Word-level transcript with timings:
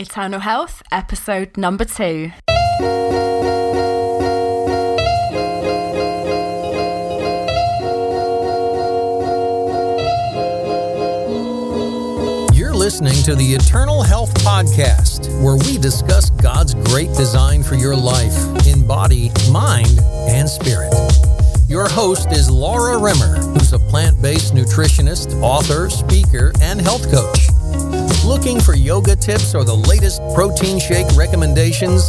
Eternal 0.00 0.38
Health, 0.38 0.80
episode 0.92 1.56
number 1.56 1.84
two. 1.84 2.30
You're 12.54 12.74
listening 12.74 13.20
to 13.24 13.34
the 13.34 13.56
Eternal 13.58 14.04
Health 14.04 14.32
Podcast, 14.34 15.26
where 15.42 15.56
we 15.56 15.78
discuss 15.78 16.30
God's 16.30 16.74
great 16.74 17.08
design 17.08 17.64
for 17.64 17.74
your 17.74 17.96
life 17.96 18.36
in 18.68 18.86
body, 18.86 19.32
mind, 19.50 19.98
and 20.28 20.48
spirit. 20.48 20.94
Your 21.66 21.88
host 21.88 22.30
is 22.30 22.48
Laura 22.48 22.98
Rimmer, 22.98 23.38
who's 23.38 23.72
a 23.72 23.80
plant 23.80 24.22
based 24.22 24.54
nutritionist, 24.54 25.34
author, 25.42 25.90
speaker, 25.90 26.52
and 26.62 26.80
health 26.80 27.10
coach. 27.10 27.47
Looking 28.28 28.60
for 28.60 28.76
yoga 28.76 29.16
tips 29.16 29.54
or 29.54 29.64
the 29.64 29.74
latest 29.74 30.20
protein 30.34 30.78
shake 30.78 31.06
recommendations? 31.16 32.04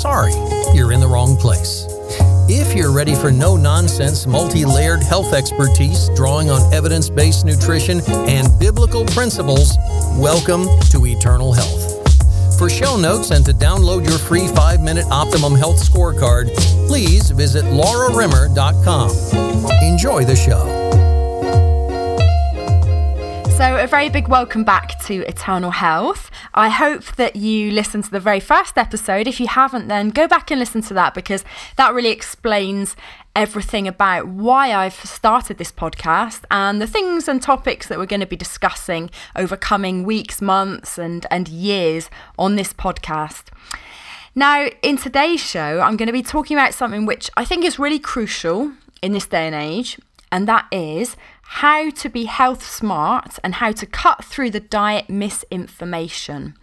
Sorry, 0.00 0.32
you're 0.72 0.92
in 0.92 1.00
the 1.00 1.08
wrong 1.08 1.36
place. 1.36 1.86
If 2.48 2.76
you're 2.76 2.92
ready 2.92 3.16
for 3.16 3.32
no 3.32 3.56
nonsense, 3.56 4.28
multi 4.28 4.64
layered 4.64 5.02
health 5.02 5.34
expertise, 5.34 6.08
drawing 6.10 6.50
on 6.50 6.72
evidence 6.72 7.10
based 7.10 7.44
nutrition 7.44 8.00
and 8.28 8.46
biblical 8.60 9.04
principles, 9.06 9.76
welcome 10.16 10.68
to 10.90 11.04
Eternal 11.04 11.52
Health. 11.52 12.56
For 12.56 12.70
show 12.70 12.96
notes 12.96 13.32
and 13.32 13.44
to 13.44 13.52
download 13.52 14.08
your 14.08 14.20
free 14.20 14.46
5 14.46 14.80
minute 14.82 15.06
Optimum 15.10 15.56
Health 15.56 15.82
Scorecard, 15.82 16.54
please 16.86 17.32
visit 17.32 17.64
laurarimmer.com. 17.64 19.10
Enjoy 19.82 20.24
the 20.24 20.36
show. 20.36 20.69
So, 23.60 23.76
a 23.76 23.86
very 23.86 24.08
big 24.08 24.26
welcome 24.26 24.64
back 24.64 24.98
to 25.00 25.16
Eternal 25.26 25.70
Health. 25.70 26.30
I 26.54 26.70
hope 26.70 27.04
that 27.16 27.36
you 27.36 27.70
listened 27.72 28.04
to 28.04 28.10
the 28.10 28.18
very 28.18 28.40
first 28.40 28.78
episode. 28.78 29.26
If 29.26 29.38
you 29.38 29.48
haven't, 29.48 29.88
then 29.88 30.08
go 30.08 30.26
back 30.26 30.50
and 30.50 30.58
listen 30.58 30.80
to 30.80 30.94
that 30.94 31.12
because 31.12 31.44
that 31.76 31.92
really 31.92 32.08
explains 32.08 32.96
everything 33.36 33.86
about 33.86 34.26
why 34.28 34.72
I've 34.72 34.94
started 34.94 35.58
this 35.58 35.70
podcast 35.70 36.44
and 36.50 36.80
the 36.80 36.86
things 36.86 37.28
and 37.28 37.42
topics 37.42 37.88
that 37.88 37.98
we're 37.98 38.06
going 38.06 38.20
to 38.20 38.26
be 38.26 38.34
discussing 38.34 39.10
over 39.36 39.58
coming 39.58 40.04
weeks, 40.04 40.40
months, 40.40 40.96
and, 40.96 41.26
and 41.30 41.46
years 41.46 42.08
on 42.38 42.56
this 42.56 42.72
podcast. 42.72 43.48
Now, 44.34 44.70
in 44.80 44.96
today's 44.96 45.42
show, 45.42 45.80
I'm 45.80 45.98
going 45.98 46.06
to 46.06 46.14
be 46.14 46.22
talking 46.22 46.56
about 46.56 46.72
something 46.72 47.04
which 47.04 47.30
I 47.36 47.44
think 47.44 47.66
is 47.66 47.78
really 47.78 47.98
crucial 47.98 48.72
in 49.02 49.12
this 49.12 49.26
day 49.26 49.44
and 49.46 49.54
age, 49.54 50.00
and 50.32 50.48
that 50.48 50.66
is 50.72 51.14
how 51.54 51.90
to 51.90 52.08
be 52.08 52.26
health 52.26 52.64
smart 52.64 53.40
and 53.42 53.56
how 53.56 53.72
to 53.72 53.84
cut 53.84 54.24
through 54.24 54.50
the 54.50 54.60
diet 54.60 55.10
misinformation. 55.10 56.54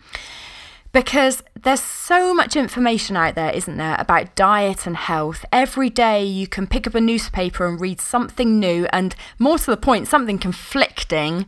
Because 0.94 1.44
there's 1.62 1.82
so 1.82 2.34
much 2.34 2.56
information 2.56 3.18
out 3.18 3.36
there, 3.36 3.52
isn't 3.52 3.76
there, 3.76 3.98
about 4.00 4.34
diet 4.36 4.88
and 4.88 4.96
health. 4.96 5.44
Every 5.52 5.90
day 5.90 6.24
you 6.24 6.48
can 6.48 6.68
pick 6.68 6.88
up 6.88 6.96
a 6.96 7.02
newspaper 7.02 7.68
and 7.68 7.82
read 7.82 8.00
something 8.00 8.62
new, 8.62 8.88
and 8.94 9.14
more 9.38 9.58
to 9.58 9.66
the 9.66 9.76
point, 9.76 10.08
something 10.08 10.40
conflicting 10.40 11.46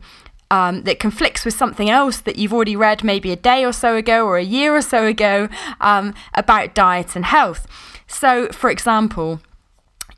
um, 0.50 0.82
that 0.82 1.00
conflicts 1.00 1.46
with 1.46 1.54
something 1.54 1.88
else 1.88 2.20
that 2.20 2.36
you've 2.36 2.52
already 2.52 2.76
read 2.76 3.02
maybe 3.02 3.32
a 3.32 3.36
day 3.36 3.64
or 3.64 3.72
so 3.72 3.96
ago 3.96 4.26
or 4.26 4.36
a 4.36 4.44
year 4.44 4.76
or 4.76 4.82
so 4.82 5.06
ago 5.06 5.48
um, 5.80 6.12
about 6.34 6.74
diet 6.74 7.16
and 7.16 7.24
health. 7.24 7.66
So, 8.06 8.48
for 8.48 8.68
example, 8.68 9.40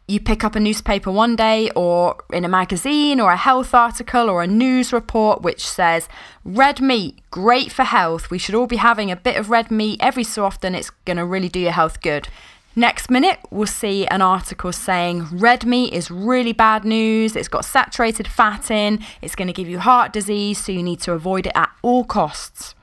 you 0.09 0.21
pick 0.21 0.45
up 0.45 0.57
a 0.57 0.61
newspaper 0.61 1.11
one 1.11 1.37
day 1.37 1.71
or 1.77 2.17
in 2.33 2.45
a 2.45 2.49
magazine 2.49 3.21
or 3.21 3.31
a 3.31 3.37
health 3.37 3.73
article 3.73 4.29
or 4.29 4.43
a 4.43 4.47
news 4.47 4.93
report 4.93 5.43
which 5.43 5.67
says 5.67 6.09
red 6.45 6.81
meat 6.81 7.21
great 7.31 7.71
for 7.73 7.85
health. 7.85 8.31
We 8.31 8.39
should 8.39 8.55
all 8.55 8.67
be 8.67 8.77
having 8.77 9.11
a 9.11 9.17
bit 9.17 9.37
of 9.37 9.49
red 9.49 9.71
meat 9.71 10.01
every 10.03 10.25
so 10.25 10.45
often. 10.45 10.75
It's 10.75 10.91
going 10.91 11.17
to 11.17 11.25
really 11.25 11.49
do 11.49 11.61
your 11.61 11.73
health 11.73 12.03
good. 12.03 12.29
Next 12.75 13.11
minute, 13.11 13.39
we'll 13.51 13.67
see 13.67 14.07
an 14.07 14.23
article 14.23 14.73
saying 14.73 15.29
red 15.31 15.67
meat 15.67 15.93
is 15.93 16.11
really 16.11 16.55
bad 16.55 16.87
news, 16.87 17.37
it's 17.37 17.49
got 17.49 17.67
saturated 17.67 18.27
fat 18.27 18.71
in, 18.71 19.05
it's 19.21 19.35
going 19.35 19.49
to 19.49 19.53
give 19.53 19.69
you 19.69 19.79
heart 19.79 20.11
disease, 20.11 20.57
so 20.65 20.73
you 20.73 20.83
need 20.83 20.99
to 21.03 21.13
avoid 21.13 21.47
it 21.47 21.53
at 21.55 21.71
all 21.83 22.03
costs. 22.03 22.75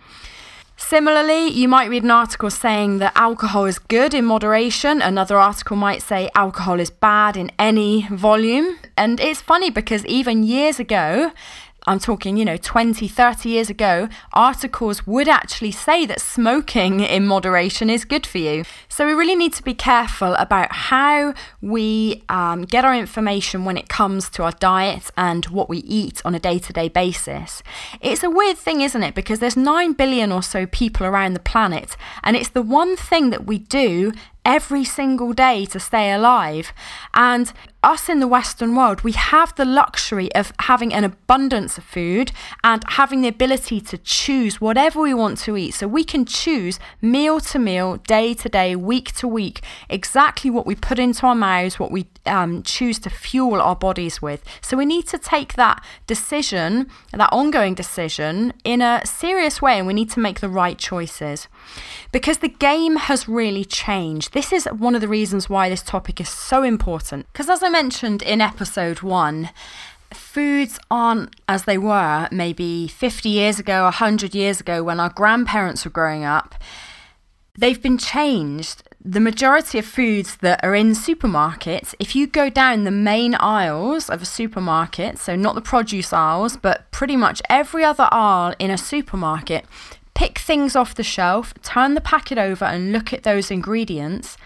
Similarly, 0.89 1.49
you 1.49 1.67
might 1.67 1.87
read 1.87 2.01
an 2.01 2.09
article 2.09 2.49
saying 2.49 2.97
that 2.97 3.11
alcohol 3.15 3.65
is 3.65 3.77
good 3.77 4.15
in 4.15 4.25
moderation. 4.25 5.03
Another 5.03 5.37
article 5.37 5.77
might 5.77 6.01
say 6.01 6.31
alcohol 6.33 6.79
is 6.79 6.89
bad 6.89 7.37
in 7.37 7.51
any 7.59 8.07
volume. 8.09 8.79
And 8.97 9.19
it's 9.19 9.39
funny 9.39 9.69
because 9.69 10.03
even 10.07 10.41
years 10.41 10.79
ago, 10.79 11.31
I'm 11.89 11.97
talking, 11.97 12.37
you 12.37 12.45
know, 12.45 12.55
20, 12.55 13.07
30 13.07 13.49
years 13.49 13.67
ago, 13.67 14.09
articles 14.31 15.07
would 15.07 15.27
actually 15.27 15.71
say 15.71 16.05
that 16.05 16.21
smoking 16.21 16.99
in 16.99 17.25
moderation 17.25 17.89
is 17.89 18.05
good 18.05 18.27
for 18.27 18.37
you. 18.37 18.63
So 18.89 19.07
we 19.07 19.13
really 19.13 19.35
need 19.35 19.53
to 19.53 19.63
be 19.63 19.73
careful 19.73 20.35
about 20.35 20.71
how 20.71 21.33
we 21.61 22.21
um, 22.29 22.65
get 22.65 22.85
our 22.85 22.95
information 22.95 23.65
when 23.65 23.75
it 23.75 23.89
comes 23.89 24.29
to 24.29 24.43
our 24.43 24.51
diet 24.51 25.09
and 25.17 25.45
what 25.45 25.67
we 25.67 25.79
eat 25.79 26.21
on 26.23 26.35
a 26.35 26.39
day 26.39 26.59
to 26.59 26.71
day 26.71 26.89
basis. 26.89 27.63
It's 28.01 28.21
a 28.21 28.29
weird 28.29 28.59
thing, 28.59 28.81
isn't 28.81 29.01
it? 29.01 29.15
Because 29.15 29.39
there's 29.39 29.57
9 29.57 29.93
billion 29.93 30.31
or 30.31 30.43
so 30.43 30.67
people 30.67 31.07
around 31.07 31.33
the 31.33 31.39
planet, 31.39 31.97
and 32.23 32.35
it's 32.35 32.49
the 32.49 32.61
one 32.61 32.97
thing 32.97 33.31
that 33.31 33.47
we 33.47 33.57
do 33.57 34.13
every 34.45 34.83
single 34.83 35.33
day 35.33 35.65
to 35.65 35.79
stay 35.79 36.11
alive. 36.11 36.73
And 37.13 37.51
us 37.83 38.09
in 38.09 38.19
the 38.19 38.27
Western 38.27 38.75
world, 38.75 39.01
we 39.01 39.13
have 39.13 39.55
the 39.55 39.65
luxury 39.65 40.33
of 40.35 40.51
having 40.59 40.93
an 40.93 41.03
abundance 41.03 41.77
of 41.77 41.83
food 41.83 42.31
and 42.63 42.83
having 42.87 43.21
the 43.21 43.27
ability 43.27 43.79
to 43.81 43.97
choose 43.97 44.59
whatever 44.59 44.99
we 44.99 45.13
want 45.13 45.37
to 45.39 45.55
eat. 45.55 45.75
So 45.75 45.87
we 45.87 46.03
can 46.03 46.25
choose 46.25 46.79
meal 47.01 47.39
to 47.39 47.59
meal, 47.59 47.97
day 47.97 48.33
to 48.33 48.49
day, 48.49 48.75
week 48.75 49.13
to 49.15 49.27
week, 49.27 49.61
exactly 49.89 50.49
what 50.49 50.65
we 50.65 50.75
put 50.75 50.99
into 50.99 51.25
our 51.25 51.35
mouths, 51.35 51.79
what 51.79 51.91
we 51.91 52.07
um, 52.25 52.63
choose 52.63 52.99
to 52.99 53.09
fuel 53.09 53.61
our 53.61 53.75
bodies 53.75 54.21
with. 54.21 54.43
So 54.61 54.77
we 54.77 54.85
need 54.85 55.07
to 55.07 55.17
take 55.17 55.53
that 55.53 55.83
decision, 56.07 56.89
that 57.11 57.29
ongoing 57.31 57.73
decision, 57.73 58.53
in 58.63 58.81
a 58.81 59.01
serious 59.05 59.61
way, 59.61 59.77
and 59.77 59.87
we 59.87 59.93
need 59.93 60.09
to 60.11 60.19
make 60.19 60.39
the 60.39 60.49
right 60.49 60.77
choices 60.77 61.47
because 62.11 62.39
the 62.39 62.49
game 62.49 62.95
has 62.95 63.27
really 63.27 63.65
changed. 63.65 64.33
This 64.33 64.51
is 64.51 64.65
one 64.65 64.95
of 64.95 65.01
the 65.01 65.07
reasons 65.07 65.49
why 65.49 65.69
this 65.69 65.81
topic 65.81 66.19
is 66.19 66.29
so 66.29 66.63
important. 66.63 67.27
Because 67.31 67.49
as 67.49 67.63
I 67.63 67.69
mentioned 67.69 68.21
in 68.21 68.41
episode 68.41 69.01
one, 69.01 69.49
foods 70.13 70.79
aren't 70.89 71.35
as 71.47 71.65
they 71.65 71.77
were 71.77 72.27
maybe 72.31 72.87
50 72.87 73.29
years 73.29 73.59
ago, 73.59 73.83
100 73.83 74.33
years 74.33 74.59
ago 74.59 74.83
when 74.83 74.99
our 74.99 75.09
grandparents 75.09 75.85
were 75.85 75.91
growing 75.91 76.23
up. 76.23 76.55
They've 77.57 77.81
been 77.81 77.97
changed. 77.97 78.83
The 79.03 79.21
majority 79.21 79.79
of 79.79 79.85
foods 79.85 80.35
that 80.37 80.61
are 80.61 80.75
in 80.75 80.91
supermarkets, 80.91 81.95
if 81.99 82.17
you 82.17 82.27
go 82.27 82.49
down 82.49 82.83
the 82.83 82.91
main 82.91 83.33
aisles 83.35 84.09
of 84.09 84.21
a 84.21 84.25
supermarket, 84.25 85.17
so 85.17 85.37
not 85.37 85.55
the 85.55 85.61
produce 85.61 86.11
aisles, 86.11 86.57
but 86.57 86.91
pretty 86.91 87.15
much 87.15 87.41
every 87.49 87.85
other 87.85 88.09
aisle 88.11 88.53
in 88.59 88.69
a 88.69 88.77
supermarket, 88.77 89.65
pick 90.15 90.37
things 90.37 90.75
off 90.75 90.95
the 90.95 91.03
shelf, 91.03 91.53
turn 91.63 91.93
the 91.93 92.01
packet 92.01 92.37
over, 92.37 92.65
and 92.65 92.91
look 92.91 93.13
at 93.13 93.23
those 93.23 93.49
ingredients, 93.49 94.37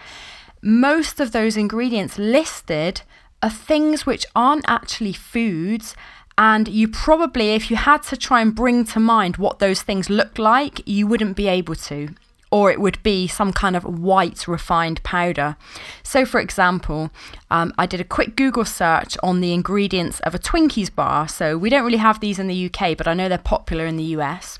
most 0.62 1.18
of 1.18 1.32
those 1.32 1.56
ingredients 1.56 2.16
listed 2.16 3.02
are 3.42 3.50
things 3.50 4.06
which 4.06 4.24
aren't 4.36 4.64
actually 4.68 5.12
foods. 5.12 5.96
And 6.38 6.68
you 6.68 6.88
probably, 6.88 7.50
if 7.50 7.70
you 7.70 7.76
had 7.76 8.02
to 8.04 8.16
try 8.16 8.40
and 8.40 8.54
bring 8.54 8.84
to 8.86 9.00
mind 9.00 9.36
what 9.36 9.58
those 9.58 9.82
things 9.82 10.08
look 10.08 10.38
like, 10.38 10.80
you 10.86 11.06
wouldn't 11.08 11.36
be 11.36 11.48
able 11.48 11.74
to. 11.74 12.08
Or 12.54 12.70
it 12.70 12.80
would 12.80 13.02
be 13.02 13.26
some 13.26 13.52
kind 13.52 13.74
of 13.74 13.82
white 13.82 14.46
refined 14.46 15.02
powder. 15.02 15.56
So, 16.04 16.24
for 16.24 16.38
example, 16.38 17.10
um, 17.50 17.74
I 17.76 17.86
did 17.86 18.00
a 18.00 18.04
quick 18.04 18.36
Google 18.36 18.64
search 18.64 19.16
on 19.24 19.40
the 19.40 19.52
ingredients 19.52 20.20
of 20.20 20.36
a 20.36 20.38
Twinkies 20.38 20.94
bar. 20.94 21.26
So, 21.26 21.58
we 21.58 21.68
don't 21.68 21.84
really 21.84 21.98
have 21.98 22.20
these 22.20 22.38
in 22.38 22.46
the 22.46 22.66
UK, 22.66 22.96
but 22.96 23.08
I 23.08 23.14
know 23.14 23.28
they're 23.28 23.38
popular 23.38 23.86
in 23.86 23.96
the 23.96 24.04
US. 24.18 24.56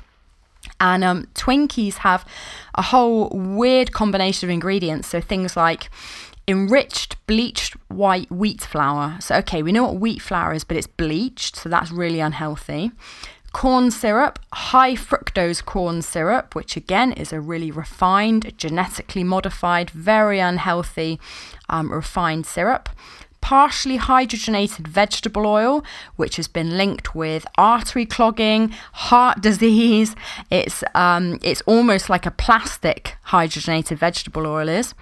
And 0.81 1.05
um, 1.05 1.29
Twinkies 1.35 1.99
have 1.99 2.27
a 2.75 2.83
whole 2.83 3.29
weird 3.31 3.93
combination 3.93 4.49
of 4.49 4.53
ingredients. 4.53 5.09
So 5.09 5.21
things 5.21 5.57
like 5.57 5.89
enriched 6.47 7.17
bleached 7.27 7.75
white 7.89 8.31
wheat 8.31 8.63
flour. 8.63 9.19
So, 9.21 9.37
okay, 9.37 9.63
we 9.63 9.73
know 9.73 9.85
what 9.85 9.97
wheat 9.97 10.21
flour 10.21 10.53
is, 10.53 10.65
but 10.65 10.77
it's 10.77 10.87
bleached. 10.87 11.57
So 11.57 11.69
that's 11.69 11.91
really 11.91 12.21
unhealthy. 12.21 12.93
Corn 13.55 13.93
syrup, 13.93 14.41
high 14.53 14.95
fructose 14.95 15.65
corn 15.65 16.03
syrup, 16.03 16.57
which 16.57 16.77
again 16.77 17.13
is 17.13 17.33
a 17.33 17.41
really 17.41 17.71
refined, 17.71 18.53
genetically 18.59 19.23
modified, 19.23 19.91
very 19.91 20.41
unhealthy 20.41 21.21
um, 21.71 21.93
refined 21.93 22.47
syrup 22.47 22.89
partially 23.41 23.99
hydrogenated 23.99 24.89
vegetable 24.89 25.47
oil, 25.47 25.85
which 26.17 26.37
has 26.37 26.49
been 26.49 26.79
linked 26.79 27.15
with 27.15 27.47
artery 27.59 28.07
clogging, 28.07 28.71
heart 28.93 29.41
disease. 29.49 30.17
It's 30.51 30.83
um, 30.95 31.39
it's 31.43 31.61
almost 31.67 32.09
like 32.09 32.25
a 32.25 32.31
plastic 32.31 33.17
hydrogenated 33.29 33.99
vegetable 33.99 34.47
oil 34.47 34.69
is. 34.69 34.95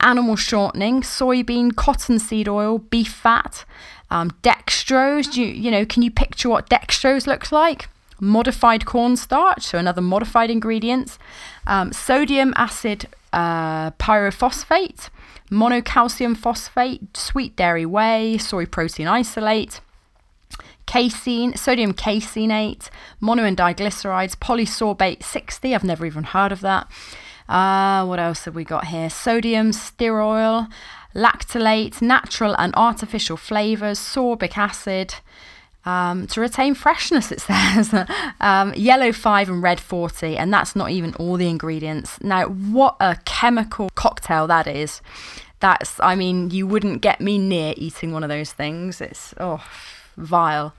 Animal 0.00 0.36
shortening, 0.36 1.00
soybean, 1.00 1.74
cottonseed 1.74 2.48
oil, 2.48 2.78
beef 2.78 3.10
fat, 3.12 3.64
um, 4.10 4.30
dextrose. 4.42 5.34
You, 5.34 5.46
you 5.46 5.70
know? 5.70 5.86
Can 5.86 6.02
you 6.02 6.10
picture 6.10 6.50
what 6.50 6.68
dextrose 6.68 7.26
looks 7.26 7.50
like? 7.50 7.88
Modified 8.20 8.86
cornstarch, 8.86 9.62
so 9.62 9.78
another 9.78 10.00
modified 10.00 10.50
ingredient, 10.50 11.18
um, 11.66 11.92
sodium 11.92 12.52
acid 12.56 13.06
uh, 13.32 13.90
pyrophosphate, 13.92 15.10
monocalcium 15.50 16.36
phosphate, 16.36 17.16
sweet 17.16 17.54
dairy 17.56 17.86
whey, 17.86 18.38
soy 18.38 18.66
protein 18.66 19.06
isolate, 19.06 19.80
casein, 20.86 21.56
sodium 21.56 21.92
caseinate, 21.92 22.88
mono 23.20 23.44
and 23.44 23.56
diglycerides, 23.56 24.36
polysorbate 24.36 25.22
60. 25.22 25.74
I've 25.74 25.84
never 25.84 26.06
even 26.06 26.24
heard 26.24 26.52
of 26.52 26.60
that. 26.60 26.88
Uh, 27.48 28.04
what 28.04 28.18
else 28.18 28.44
have 28.44 28.54
we 28.54 28.64
got 28.64 28.86
here? 28.86 29.10
Sodium 29.10 29.70
stearoyl, 29.70 30.68
lactylate, 31.14 32.02
natural 32.02 32.54
and 32.58 32.74
artificial 32.76 33.36
flavors, 33.36 33.98
sorbic 33.98 34.56
acid. 34.56 35.16
Um, 35.86 36.26
to 36.28 36.40
retain 36.40 36.74
freshness, 36.74 37.30
it 37.30 37.40
says 37.40 37.94
um, 38.40 38.74
yellow 38.74 39.12
5 39.12 39.48
and 39.48 39.62
red 39.62 39.80
40, 39.80 40.36
and 40.36 40.52
that's 40.52 40.74
not 40.74 40.90
even 40.90 41.14
all 41.14 41.36
the 41.36 41.48
ingredients. 41.48 42.20
Now, 42.20 42.46
what 42.46 42.96
a 43.00 43.16
chemical 43.24 43.88
cocktail 43.94 44.46
that 44.48 44.66
is! 44.66 45.00
That's, 45.60 45.98
I 46.00 46.16
mean, 46.16 46.50
you 46.50 46.66
wouldn't 46.66 47.00
get 47.00 47.20
me 47.20 47.38
near 47.38 47.72
eating 47.76 48.12
one 48.12 48.22
of 48.22 48.28
those 48.28 48.52
things. 48.52 49.00
It's, 49.00 49.32
oh, 49.38 49.64
vile. 50.16 50.74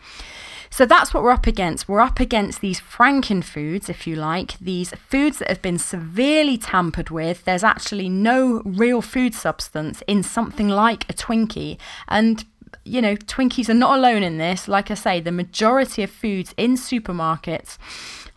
So 0.70 0.86
that's 0.86 1.14
what 1.14 1.24
we're 1.24 1.32
up 1.32 1.48
against. 1.48 1.88
We're 1.88 2.02
up 2.02 2.20
against 2.20 2.62
these 2.62 2.80
Franken 2.80 3.44
foods, 3.44 3.90
if 3.90 4.06
you 4.06 4.16
like, 4.16 4.60
these 4.60 4.92
foods 4.92 5.40
that 5.40 5.50
have 5.50 5.62
been 5.62 5.80
severely 5.80 6.58
tampered 6.58 7.10
with. 7.10 7.46
There's 7.46 7.64
actually 7.64 8.10
no 8.10 8.62
real 8.64 9.02
food 9.02 9.34
substance 9.34 10.04
in 10.06 10.22
something 10.22 10.68
like 10.68 11.10
a 11.10 11.14
Twinkie. 11.14 11.78
And 12.08 12.46
you 12.84 13.02
know, 13.02 13.16
Twinkies 13.16 13.70
are 13.70 13.74
not 13.74 13.98
alone 13.98 14.24
in 14.24 14.38
this. 14.38 14.68
Like 14.68 14.92
I 14.92 14.96
say, 14.96 15.20
the 15.20 15.32
majority 15.32 16.04
of 16.04 16.10
foods 16.10 16.54
in 16.58 16.76
supermarkets 16.76 17.78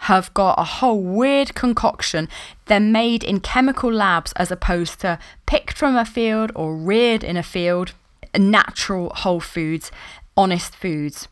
have 0.04 0.32
got 0.32 0.58
a 0.58 0.64
whole 0.64 1.02
weird 1.02 1.54
concoction. 1.54 2.28
They're 2.66 2.80
made 2.80 3.22
in 3.22 3.40
chemical 3.40 3.92
labs 3.92 4.32
as 4.32 4.50
opposed 4.50 5.00
to 5.00 5.18
picked 5.46 5.76
from 5.76 5.96
a 5.96 6.04
field 6.04 6.52
or 6.54 6.74
reared 6.74 7.22
in 7.22 7.36
a 7.36 7.42
field, 7.42 7.92
natural 8.36 9.10
whole 9.10 9.40
foods, 9.40 9.90
honest 10.36 10.74
foods. 10.74 11.28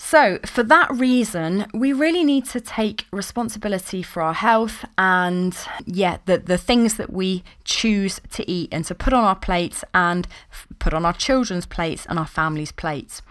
So, 0.00 0.38
for 0.46 0.62
that 0.62 0.90
reason, 0.92 1.66
we 1.74 1.92
really 1.92 2.22
need 2.22 2.46
to 2.46 2.60
take 2.60 3.06
responsibility 3.10 4.02
for 4.02 4.22
our 4.22 4.32
health 4.32 4.84
and, 4.96 5.56
yeah, 5.86 6.18
the, 6.24 6.38
the 6.38 6.56
things 6.56 6.94
that 6.94 7.12
we 7.12 7.42
choose 7.64 8.20
to 8.30 8.48
eat 8.48 8.68
and 8.72 8.84
to 8.84 8.94
put 8.94 9.12
on 9.12 9.24
our 9.24 9.34
plates 9.34 9.84
and 9.92 10.26
f- 10.52 10.68
put 10.78 10.94
on 10.94 11.04
our 11.04 11.12
children's 11.12 11.66
plates 11.66 12.06
and 12.08 12.18
our 12.18 12.26
family's 12.26 12.72
plates. 12.72 13.22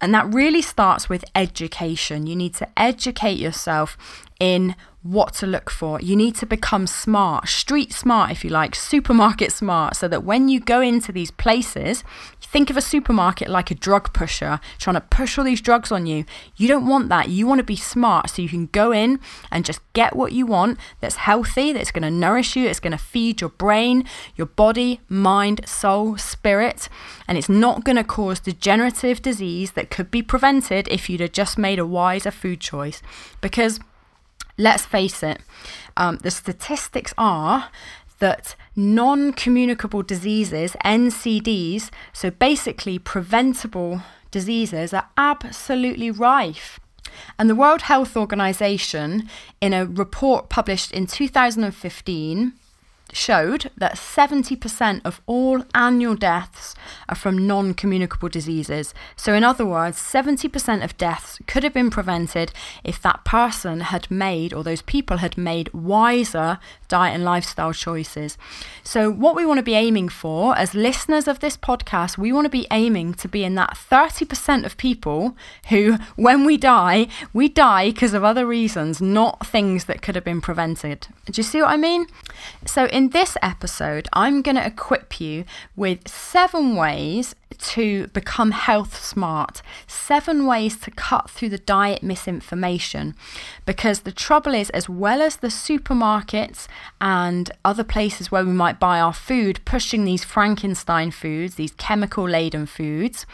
And 0.00 0.14
that 0.14 0.32
really 0.32 0.62
starts 0.62 1.08
with 1.08 1.24
education. 1.34 2.26
You 2.28 2.36
need 2.36 2.54
to 2.54 2.68
educate 2.76 3.38
yourself 3.38 3.98
in 4.38 4.76
what 5.02 5.34
to 5.34 5.46
look 5.46 5.68
for. 5.68 6.00
You 6.00 6.14
need 6.14 6.36
to 6.36 6.46
become 6.46 6.86
smart, 6.86 7.48
street 7.48 7.92
smart, 7.92 8.30
if 8.30 8.44
you 8.44 8.50
like, 8.50 8.74
supermarket 8.74 9.52
smart, 9.52 9.96
so 9.96 10.06
that 10.08 10.24
when 10.24 10.48
you 10.48 10.60
go 10.60 10.80
into 10.80 11.10
these 11.10 11.30
places, 11.30 12.04
think 12.40 12.68
of 12.68 12.76
a 12.76 12.82
supermarket 12.82 13.48
like 13.48 13.70
a 13.70 13.74
drug 13.74 14.12
pusher 14.12 14.60
trying 14.78 14.94
to 14.94 15.00
push 15.00 15.38
all 15.38 15.44
these 15.44 15.60
drugs 15.60 15.90
on 15.90 16.06
you. 16.06 16.24
You 16.56 16.68
don't 16.68 16.86
want 16.86 17.08
that. 17.08 17.30
You 17.30 17.46
want 17.46 17.58
to 17.58 17.64
be 17.64 17.76
smart 17.76 18.30
so 18.30 18.42
you 18.42 18.48
can 18.48 18.66
go 18.66 18.92
in 18.92 19.20
and 19.50 19.64
just 19.64 19.80
get 19.94 20.14
what 20.14 20.32
you 20.32 20.46
want 20.46 20.78
that's 21.00 21.16
healthy, 21.16 21.72
that's 21.72 21.90
going 21.90 22.02
to 22.02 22.10
nourish 22.10 22.54
you, 22.54 22.68
it's 22.68 22.80
going 22.80 22.92
to 22.92 22.98
feed 22.98 23.40
your 23.40 23.50
brain, 23.50 24.04
your 24.36 24.46
body, 24.46 25.00
mind, 25.08 25.66
soul, 25.66 26.16
spirit, 26.18 26.88
and 27.26 27.38
it's 27.38 27.48
not 27.48 27.84
going 27.84 27.96
to 27.96 28.04
cause 28.04 28.38
degenerative 28.38 29.22
disease 29.22 29.72
that 29.72 29.90
could 29.90 30.10
be 30.10 30.22
prevented 30.22 30.86
if 30.88 31.08
you'd 31.08 31.20
have 31.20 31.32
just 31.32 31.56
made 31.56 31.78
a 31.78 31.86
wiser 31.86 32.30
food 32.30 32.60
choice. 32.60 33.02
Because 33.40 33.80
let's 34.58 34.84
face 34.84 35.22
it, 35.22 35.40
um, 35.96 36.18
the 36.18 36.30
statistics 36.30 37.12
are 37.18 37.70
that 38.18 38.54
non 38.76 39.32
communicable 39.32 40.02
diseases, 40.02 40.76
NCDs, 40.84 41.90
so 42.12 42.30
basically 42.30 42.98
preventable 42.98 44.02
diseases, 44.30 44.94
are 44.94 45.08
absolutely 45.16 46.10
rife. 46.10 46.78
And 47.38 47.50
the 47.50 47.54
World 47.54 47.82
Health 47.82 48.16
Organization, 48.16 49.28
in 49.60 49.72
a 49.72 49.84
report 49.84 50.48
published 50.48 50.92
in 50.92 51.06
2015, 51.06 52.52
showed 53.12 53.70
that 53.76 53.96
70% 53.96 55.00
of 55.04 55.20
all 55.26 55.64
annual 55.74 56.14
deaths 56.14 56.74
are 57.08 57.14
from 57.14 57.46
non 57.46 57.74
communicable 57.74 58.28
diseases. 58.28 58.94
So, 59.16 59.34
in 59.34 59.44
other 59.44 59.66
words, 59.66 59.98
70% 59.98 60.82
of 60.82 60.96
deaths 60.96 61.38
could 61.46 61.62
have 61.62 61.74
been 61.74 61.90
prevented 61.90 62.52
if 62.82 63.00
that 63.02 63.24
person 63.24 63.80
had 63.80 64.10
made, 64.10 64.52
or 64.52 64.64
those 64.64 64.82
people 64.82 65.18
had 65.18 65.36
made, 65.36 65.72
wiser 65.72 66.58
diet 66.88 67.14
and 67.14 67.24
lifestyle 67.24 67.72
choices. 67.72 68.36
So, 68.82 69.10
what 69.10 69.36
we 69.36 69.46
want 69.46 69.58
to 69.58 69.62
be 69.62 69.74
aiming 69.74 70.08
for 70.08 70.56
as 70.56 70.74
listeners 70.74 71.28
of 71.28 71.40
this 71.40 71.56
podcast, 71.56 72.18
we 72.18 72.32
want 72.32 72.44
to 72.46 72.50
be 72.50 72.66
aiming 72.70 73.14
to 73.14 73.28
be 73.28 73.44
in 73.44 73.54
that 73.54 73.76
30% 73.76 74.64
of 74.64 74.76
people 74.76 75.36
who, 75.68 75.98
when 76.16 76.44
we 76.44 76.56
die, 76.56 77.08
we 77.32 77.48
die 77.48 77.90
because 77.90 78.14
of 78.14 78.24
other 78.24 78.46
reasons, 78.46 79.00
not 79.00 79.46
things 79.46 79.84
that 79.84 80.02
could 80.02 80.14
have 80.14 80.24
been 80.24 80.40
prevented. 80.40 81.08
Do 81.26 81.38
you 81.38 81.42
see 81.42 81.62
what 81.62 81.70
I 81.70 81.76
mean? 81.76 82.06
So, 82.66 82.86
in 82.86 83.01
this 83.10 83.36
episode, 83.42 84.08
I'm 84.12 84.42
going 84.42 84.56
to 84.56 84.66
equip 84.66 85.20
you 85.20 85.44
with 85.76 86.08
seven 86.08 86.76
ways 86.76 87.34
to 87.58 88.06
become 88.08 88.50
health 88.50 89.02
smart, 89.02 89.62
seven 89.86 90.46
ways 90.46 90.76
to 90.78 90.90
cut 90.90 91.30
through 91.30 91.50
the 91.50 91.58
diet 91.58 92.02
misinformation. 92.02 93.14
Because 93.66 94.00
the 94.00 94.12
trouble 94.12 94.54
is, 94.54 94.70
as 94.70 94.88
well 94.88 95.22
as 95.22 95.36
the 95.36 95.48
supermarkets 95.48 96.66
and 97.00 97.50
other 97.64 97.84
places 97.84 98.30
where 98.30 98.44
we 98.44 98.52
might 98.52 98.80
buy 98.80 99.00
our 99.00 99.12
food 99.12 99.60
pushing 99.64 100.04
these 100.04 100.24
Frankenstein 100.24 101.10
foods, 101.10 101.54
these 101.54 101.72
chemical 101.72 102.28
laden 102.28 102.66
foods, 102.66 103.26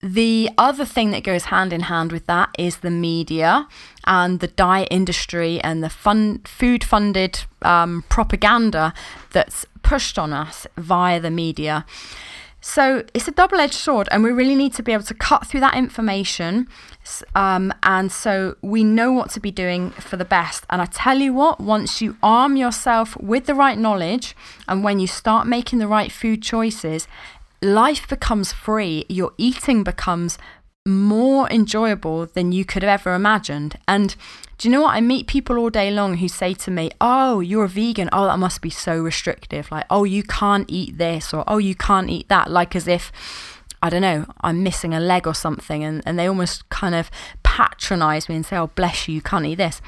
the 0.00 0.48
other 0.56 0.84
thing 0.84 1.10
that 1.10 1.24
goes 1.24 1.44
hand 1.44 1.72
in 1.72 1.82
hand 1.82 2.12
with 2.12 2.26
that 2.26 2.50
is 2.56 2.78
the 2.78 2.90
media 2.90 3.66
and 4.06 4.38
the 4.38 4.46
diet 4.46 4.88
industry 4.90 5.60
and 5.60 5.82
the 5.82 5.90
fun, 5.90 6.38
food 6.44 6.84
funded 6.84 7.40
um, 7.62 8.04
propaganda 8.08 8.94
that's 9.32 9.66
pushed 9.82 10.18
on 10.18 10.32
us 10.32 10.68
via 10.76 11.20
the 11.20 11.30
media. 11.30 11.84
So 12.60 13.04
it's 13.14 13.28
a 13.28 13.30
double 13.30 13.58
edged 13.58 13.74
sword, 13.74 14.08
and 14.10 14.22
we 14.22 14.30
really 14.30 14.56
need 14.56 14.74
to 14.74 14.82
be 14.82 14.92
able 14.92 15.04
to 15.04 15.14
cut 15.14 15.46
through 15.46 15.60
that 15.60 15.74
information. 15.74 16.68
Um, 17.34 17.72
and 17.84 18.10
so 18.10 18.56
we 18.62 18.82
know 18.82 19.12
what 19.12 19.30
to 19.30 19.40
be 19.40 19.52
doing 19.52 19.90
for 19.90 20.16
the 20.16 20.24
best. 20.24 20.64
And 20.68 20.82
I 20.82 20.86
tell 20.86 21.18
you 21.18 21.32
what, 21.32 21.60
once 21.60 22.02
you 22.02 22.16
arm 22.22 22.56
yourself 22.56 23.16
with 23.16 23.46
the 23.46 23.54
right 23.54 23.78
knowledge, 23.78 24.36
and 24.66 24.82
when 24.82 24.98
you 24.98 25.06
start 25.06 25.46
making 25.46 25.78
the 25.78 25.86
right 25.86 26.10
food 26.10 26.42
choices, 26.42 27.06
life 27.62 28.08
becomes 28.08 28.52
free, 28.52 29.04
your 29.08 29.32
eating 29.36 29.84
becomes 29.84 30.38
more 30.86 31.50
enjoyable 31.50 32.26
than 32.26 32.52
you 32.52 32.64
could 32.64 32.82
have 32.82 33.00
ever 33.00 33.14
imagined. 33.14 33.78
And 33.86 34.16
do 34.56 34.68
you 34.68 34.72
know 34.72 34.82
what? 34.82 34.94
I 34.94 35.00
meet 35.00 35.26
people 35.26 35.58
all 35.58 35.70
day 35.70 35.90
long 35.90 36.16
who 36.16 36.28
say 36.28 36.54
to 36.54 36.70
me, 36.70 36.90
Oh, 37.00 37.40
you're 37.40 37.64
a 37.64 37.68
vegan. 37.68 38.08
Oh, 38.12 38.24
that 38.24 38.38
must 38.38 38.62
be 38.62 38.70
so 38.70 39.00
restrictive. 39.00 39.70
Like, 39.70 39.86
oh, 39.90 40.04
you 40.04 40.22
can't 40.22 40.68
eat 40.68 40.98
this, 40.98 41.32
or 41.32 41.44
oh, 41.46 41.58
you 41.58 41.74
can't 41.74 42.10
eat 42.10 42.28
that. 42.28 42.50
Like, 42.50 42.74
as 42.74 42.88
if, 42.88 43.12
I 43.82 43.90
don't 43.90 44.02
know, 44.02 44.26
I'm 44.40 44.62
missing 44.62 44.94
a 44.94 45.00
leg 45.00 45.26
or 45.26 45.34
something. 45.34 45.84
And, 45.84 46.02
and 46.06 46.18
they 46.18 46.26
almost 46.26 46.68
kind 46.70 46.94
of 46.94 47.10
patronize 47.42 48.28
me 48.28 48.36
and 48.36 48.46
say, 48.46 48.56
Oh, 48.56 48.68
bless 48.68 49.06
you, 49.06 49.14
you 49.14 49.22
can't 49.22 49.46
eat 49.46 49.56
this 49.56 49.80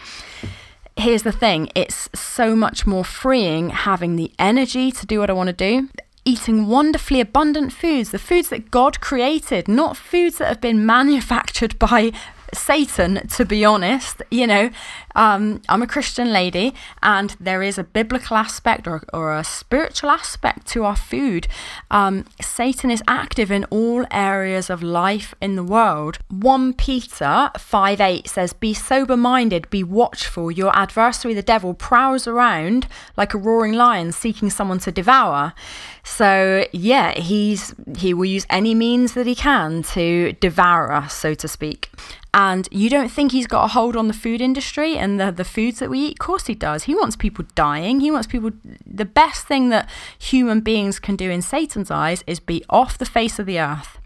here's 0.96 1.22
the 1.22 1.32
thing 1.32 1.68
it's 1.74 2.10
so 2.14 2.54
much 2.54 2.86
more 2.86 3.04
freeing 3.04 3.70
having 3.70 4.16
the 4.16 4.30
energy 4.38 4.90
to 4.90 5.06
do 5.06 5.20
what 5.20 5.30
I 5.30 5.32
want 5.32 5.46
to 5.46 5.52
do 5.52 5.88
eating 6.24 6.66
wonderfully 6.66 7.20
abundant 7.20 7.72
foods, 7.72 8.10
the 8.10 8.18
foods 8.18 8.48
that 8.50 8.70
God 8.70 9.00
created, 9.00 9.68
not 9.68 9.96
foods 9.96 10.38
that 10.38 10.48
have 10.48 10.60
been 10.60 10.84
manufactured 10.96 11.78
by 11.78 12.12
Satan, 12.52 13.26
to 13.28 13.44
be 13.44 13.64
honest. 13.64 14.22
You 14.30 14.46
know, 14.46 14.70
um, 15.14 15.62
I'm 15.68 15.82
a 15.82 15.86
Christian 15.86 16.32
lady, 16.32 16.74
and 17.02 17.36
there 17.40 17.62
is 17.62 17.78
a 17.78 17.84
biblical 17.84 18.36
aspect 18.36 18.86
or, 18.86 19.02
or 19.12 19.36
a 19.36 19.44
spiritual 19.44 20.10
aspect 20.10 20.66
to 20.68 20.84
our 20.84 20.96
food. 20.96 21.46
Um, 21.90 22.24
Satan 22.40 22.90
is 22.90 23.02
active 23.08 23.50
in 23.50 23.64
all 23.64 24.04
areas 24.10 24.70
of 24.70 24.82
life 24.82 25.34
in 25.40 25.56
the 25.56 25.64
world. 25.64 26.18
1 26.28 26.74
Peter 26.74 27.50
5 27.56 28.00
8 28.00 28.28
says, 28.28 28.52
Be 28.52 28.74
sober 28.74 29.16
minded, 29.16 29.70
be 29.70 29.84
watchful. 29.84 30.50
Your 30.50 30.76
adversary, 30.76 31.34
the 31.34 31.42
devil, 31.42 31.74
prowls 31.74 32.26
around 32.26 32.86
like 33.16 33.34
a 33.34 33.38
roaring 33.38 33.72
lion 33.72 34.12
seeking 34.12 34.50
someone 34.50 34.78
to 34.80 34.92
devour. 34.92 35.54
So, 36.02 36.66
yeah, 36.72 37.12
he's 37.18 37.74
he 37.98 38.14
will 38.14 38.24
use 38.24 38.46
any 38.48 38.74
means 38.74 39.12
that 39.14 39.26
he 39.26 39.34
can 39.34 39.82
to 39.94 40.32
devour 40.34 40.92
us, 40.92 41.14
so 41.14 41.34
to 41.34 41.48
speak. 41.48 41.90
And 42.32 42.68
you 42.70 42.88
don't 42.88 43.10
think 43.10 43.32
he's 43.32 43.46
got 43.46 43.64
a 43.64 43.68
hold 43.68 43.96
on 43.96 44.06
the 44.06 44.14
food 44.14 44.40
industry 44.40 44.96
and 44.96 45.18
the, 45.18 45.32
the 45.32 45.44
foods 45.44 45.80
that 45.80 45.90
we 45.90 45.98
eat? 45.98 46.12
Of 46.12 46.18
course 46.20 46.46
he 46.46 46.54
does. 46.54 46.84
He 46.84 46.94
wants 46.94 47.16
people 47.16 47.44
dying. 47.54 48.00
He 48.00 48.10
wants 48.10 48.28
people. 48.28 48.52
The 48.86 49.04
best 49.04 49.46
thing 49.46 49.70
that 49.70 49.90
human 50.18 50.60
beings 50.60 51.00
can 51.00 51.16
do 51.16 51.28
in 51.28 51.42
Satan's 51.42 51.90
eyes 51.90 52.22
is 52.26 52.38
be 52.38 52.64
off 52.70 52.98
the 52.98 53.04
face 53.04 53.38
of 53.38 53.46
the 53.46 53.58
earth. 53.58 53.98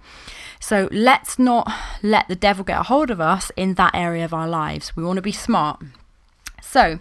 So 0.59 0.89
let's 0.91 1.39
not 1.39 1.71
let 2.03 2.27
the 2.29 2.35
devil 2.35 2.65
get 2.65 2.81
a 2.81 2.85
hold 2.85 3.11
of 3.11 3.21
us 3.21 3.53
in 3.55 3.75
that 3.75 3.95
area 3.95 4.25
of 4.25 4.33
our 4.33 4.49
lives. 4.49 4.97
We 4.97 5.05
want 5.05 5.19
to 5.19 5.23
be 5.23 5.33
smart. 5.33 5.83
So 6.63 7.01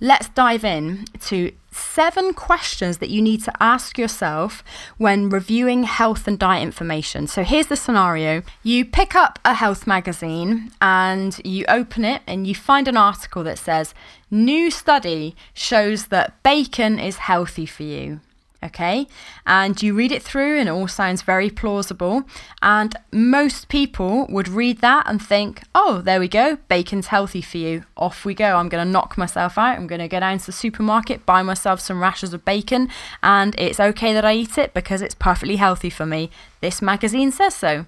let's 0.00 0.28
dive 0.30 0.64
in 0.64 1.04
to 1.26 1.52
seven 1.76 2.32
questions 2.34 2.98
that 2.98 3.10
you 3.10 3.20
need 3.22 3.42
to 3.44 3.52
ask 3.60 3.98
yourself 3.98 4.64
when 4.96 5.28
reviewing 5.28 5.84
health 5.84 6.26
and 6.26 6.38
diet 6.38 6.62
information. 6.62 7.26
So 7.26 7.42
here's 7.42 7.66
the 7.66 7.76
scenario 7.76 8.42
you 8.62 8.84
pick 8.84 9.14
up 9.14 9.38
a 9.44 9.54
health 9.54 9.86
magazine 9.86 10.72
and 10.80 11.40
you 11.44 11.64
open 11.68 12.04
it 12.04 12.22
and 12.26 12.46
you 12.46 12.54
find 12.54 12.88
an 12.88 12.96
article 12.96 13.44
that 13.44 13.58
says, 13.58 13.94
New 14.30 14.70
study 14.70 15.36
shows 15.54 16.06
that 16.06 16.42
bacon 16.42 16.98
is 16.98 17.18
healthy 17.18 17.66
for 17.66 17.84
you 17.84 18.20
okay? 18.66 19.06
And 19.46 19.82
you 19.82 19.94
read 19.94 20.12
it 20.12 20.22
through 20.22 20.58
and 20.58 20.68
it 20.68 20.72
all 20.72 20.88
sounds 20.88 21.22
very 21.22 21.50
plausible. 21.50 22.24
And 22.62 22.94
most 23.12 23.68
people 23.68 24.26
would 24.28 24.48
read 24.48 24.80
that 24.80 25.08
and 25.08 25.22
think, 25.22 25.62
oh, 25.74 26.02
there 26.02 26.20
we 26.20 26.28
go, 26.28 26.58
bacon's 26.68 27.08
healthy 27.08 27.42
for 27.42 27.58
you. 27.58 27.84
Off 27.96 28.24
we 28.24 28.34
go. 28.34 28.56
I'm 28.56 28.68
going 28.68 28.84
to 28.84 28.90
knock 28.90 29.16
myself 29.16 29.56
out. 29.56 29.78
I'm 29.78 29.86
going 29.86 30.00
to 30.00 30.08
go 30.08 30.20
down 30.20 30.38
to 30.38 30.46
the 30.46 30.52
supermarket, 30.52 31.24
buy 31.24 31.42
myself 31.42 31.80
some 31.80 32.00
rashers 32.00 32.34
of 32.34 32.44
bacon, 32.44 32.88
and 33.22 33.54
it's 33.58 33.80
okay 33.80 34.12
that 34.12 34.24
I 34.24 34.34
eat 34.34 34.58
it 34.58 34.74
because 34.74 35.02
it's 35.02 35.14
perfectly 35.14 35.56
healthy 35.56 35.90
for 35.90 36.06
me. 36.06 36.30
This 36.60 36.80
magazine 36.80 37.32
says 37.32 37.54
so. 37.54 37.86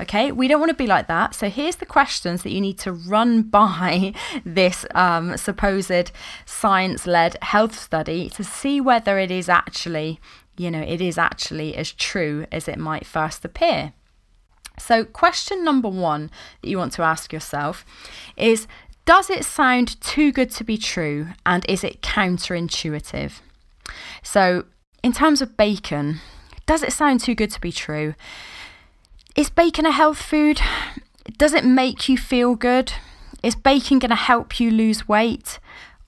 Okay, 0.00 0.30
we 0.30 0.46
don't 0.46 0.60
want 0.60 0.70
to 0.70 0.76
be 0.76 0.86
like 0.86 1.08
that. 1.08 1.34
So 1.34 1.48
here's 1.48 1.76
the 1.76 1.86
questions 1.86 2.42
that 2.42 2.52
you 2.52 2.60
need 2.60 2.78
to 2.80 2.92
run 2.92 3.42
by 3.60 4.12
this 4.44 4.84
um, 4.94 5.36
supposed 5.36 6.12
science 6.44 7.06
led 7.06 7.36
health 7.42 7.78
study 7.78 8.28
to 8.30 8.44
see 8.44 8.80
whether 8.80 9.18
it 9.18 9.30
is 9.30 9.48
actually, 9.48 10.20
you 10.56 10.70
know, 10.70 10.82
it 10.82 11.00
is 11.00 11.18
actually 11.18 11.74
as 11.76 11.92
true 11.92 12.46
as 12.52 12.68
it 12.68 12.78
might 12.78 13.06
first 13.06 13.44
appear. 13.44 13.92
So, 14.78 15.04
question 15.04 15.62
number 15.62 15.88
one 15.88 16.30
that 16.62 16.68
you 16.68 16.78
want 16.78 16.92
to 16.94 17.02
ask 17.02 17.32
yourself 17.32 17.84
is 18.36 18.66
Does 19.04 19.30
it 19.30 19.44
sound 19.44 20.00
too 20.00 20.32
good 20.32 20.50
to 20.52 20.64
be 20.64 20.78
true 20.78 21.28
and 21.44 21.64
is 21.68 21.84
it 21.84 22.02
counterintuitive? 22.02 23.40
So, 24.22 24.64
in 25.02 25.12
terms 25.12 25.42
of 25.42 25.56
bacon, 25.56 26.20
does 26.70 26.84
it 26.84 26.92
sound 26.92 27.18
too 27.18 27.34
good 27.34 27.50
to 27.50 27.60
be 27.60 27.72
true? 27.72 28.14
Is 29.34 29.50
bacon 29.50 29.86
a 29.86 29.90
health 29.90 30.22
food? 30.22 30.60
Does 31.36 31.52
it 31.52 31.64
make 31.64 32.08
you 32.08 32.16
feel 32.16 32.54
good? 32.54 32.92
Is 33.42 33.56
bacon 33.56 33.98
going 33.98 34.10
to 34.10 34.14
help 34.14 34.60
you 34.60 34.70
lose 34.70 35.08
weight? 35.08 35.58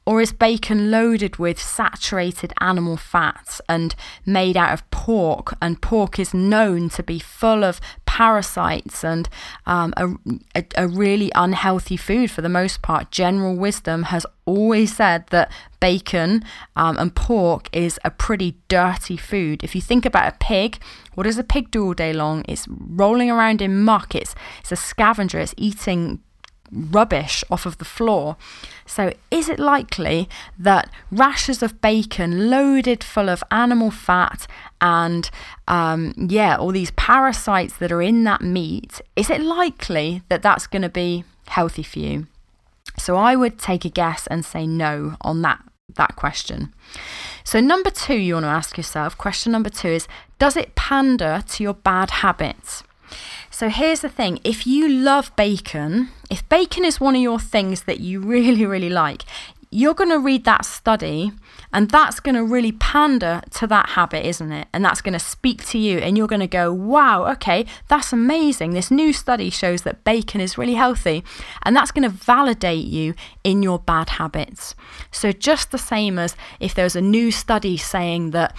Or 0.05 0.21
is 0.21 0.33
bacon 0.33 0.91
loaded 0.91 1.37
with 1.37 1.63
saturated 1.63 2.53
animal 2.61 2.97
fats 2.97 3.61
and 3.69 3.95
made 4.27 4.57
out 4.57 4.73
of 4.73 4.91
pork? 4.91 5.55
And 5.63 5.81
pork 5.81 6.19
is 6.19 6.35
known 6.35 6.89
to 6.91 7.03
be 7.05 7.21
full 7.21 7.63
of 7.63 7.81
parasites 8.05 9.05
and 9.05 9.29
um, 9.65 9.95
a, 9.97 10.09
a, 10.57 10.65
a 10.77 10.89
really 10.89 11.31
unhealthy 11.35 11.97
food 11.97 12.31
for 12.31 12.43
the 12.43 12.49
most 12.49 12.83
part. 12.83 13.13
General 13.13 13.55
wisdom 13.57 14.05
has 14.05 14.27
always 14.45 14.97
said 14.97 15.29
that 15.29 15.53
bacon 15.79 16.45
um, 16.75 16.99
and 16.99 17.15
pork 17.15 17.69
is 17.73 18.01
a 18.05 18.11
pretty 18.11 18.59
dirty 18.67 19.17
food. 19.17 19.63
If 19.63 19.75
you 19.77 19.81
think 19.81 20.05
about 20.05 20.35
a 20.35 20.37
pig, 20.39 20.79
what 21.15 21.25
does 21.25 21.39
a 21.39 21.45
pig 21.45 21.71
do 21.71 21.85
all 21.85 21.95
day 21.95 22.13
long? 22.13 22.45
It's 22.49 22.67
rolling 22.69 23.31
around 23.31 23.63
in 23.63 23.83
muck, 23.83 24.17
it's, 24.17 24.35
it's 24.61 24.73
a 24.73 24.77
scavenger, 24.77 25.39
it's 25.39 25.55
eating 25.57 26.21
rubbish 26.73 27.45
off 27.51 27.67
of 27.67 27.79
the 27.79 27.85
floor. 27.85 28.37
So, 28.87 29.13
is 29.31 29.49
it 29.49 29.59
likely 29.59 30.29
that 30.59 30.91
rashers 31.11 31.63
of 31.63 31.81
bacon 31.81 32.51
loaded 32.51 33.05
full 33.05 33.29
of 33.29 33.45
animal 33.51 33.91
fat 33.91 34.47
and, 34.81 35.31
um, 35.69 36.15
yeah, 36.17 36.57
all 36.57 36.73
these 36.73 36.91
parasites 36.93 37.77
that 37.77 37.93
are 37.93 38.03
in 38.03 38.25
that 38.25 38.41
meat, 38.41 39.01
is 39.15 39.31
it 39.31 39.41
likely 39.41 40.23
that 40.29 40.43
that's 40.43 40.67
going 40.67 40.83
to 40.83 40.89
be 40.89 41.25
healthy 41.47 41.83
for 41.83 41.99
you? 41.99 42.27
So, 42.99 43.17
I 43.17 43.37
would 43.37 43.59
take 43.59 43.85
a 43.85 43.91
guess 43.91 44.27
and 44.27 44.45
say 44.45 44.67
no 44.67 45.17
on 45.21 45.43
that, 45.43 45.63
that 45.97 46.17
question. 46.17 46.73
So, 47.45 47.61
number 47.61 47.91
two, 47.91 48.17
you 48.17 48.35
want 48.35 48.45
to 48.45 48.51
ask 48.51 48.77
yourself 48.77 49.17
question 49.19 49.53
number 49.53 49.71
two 49.71 49.89
is 49.89 50.09
Does 50.39 50.57
it 50.57 50.75
pander 50.75 51.43
to 51.49 51.63
your 51.63 51.75
bad 51.75 52.11
habits? 52.11 52.83
So 53.63 53.69
here's 53.69 54.01
the 54.01 54.09
thing 54.09 54.41
if 54.43 54.67
you 54.67 54.89
love 54.89 55.31
bacon, 55.37 56.09
if 56.29 56.49
bacon 56.49 56.85
is 56.85 56.99
one 56.99 57.15
of 57.15 57.23
your 57.23 57.39
things 57.39 57.85
that 57.85 58.01
you 58.01 58.19
really, 58.35 58.67
really 58.67 58.91
like, 58.91 59.23
you're 59.71 59.95
going 59.95 60.11
to 60.11 60.19
read 60.19 60.45
that 60.47 60.65
study 60.65 61.31
and 61.73 61.89
that's 61.89 62.19
going 62.19 62.35
to 62.35 62.43
really 62.43 62.73
pander 62.73 63.41
to 63.53 63.69
that 63.69 63.91
habit, 63.91 64.27
isn't 64.27 64.51
it? 64.51 64.67
And 64.73 64.85
that's 64.85 65.01
going 65.01 65.13
to 65.13 65.21
speak 65.21 65.65
to 65.67 65.79
you 65.79 65.99
and 65.99 66.19
you're 66.19 66.27
going 66.27 66.41
to 66.41 66.49
go, 66.49 66.73
wow, 66.73 67.25
okay, 67.35 67.65
that's 67.87 68.13
amazing. 68.13 68.73
This 68.73 68.91
new 68.91 69.13
study 69.13 69.49
shows 69.49 69.83
that 69.83 70.03
bacon 70.03 70.41
is 70.41 70.59
really 70.59 70.75
healthy. 70.75 71.23
And 71.63 71.77
that's 71.77 71.93
going 71.93 72.03
to 72.03 72.09
validate 72.09 72.87
you 72.87 73.15
in 73.45 73.63
your 73.63 73.79
bad 73.79 74.09
habits. 74.09 74.75
So, 75.13 75.31
just 75.31 75.71
the 75.71 75.79
same 75.79 76.19
as 76.19 76.35
if 76.59 76.75
there's 76.75 76.97
a 76.97 77.01
new 77.01 77.31
study 77.31 77.77
saying 77.77 78.33
that 78.33 78.57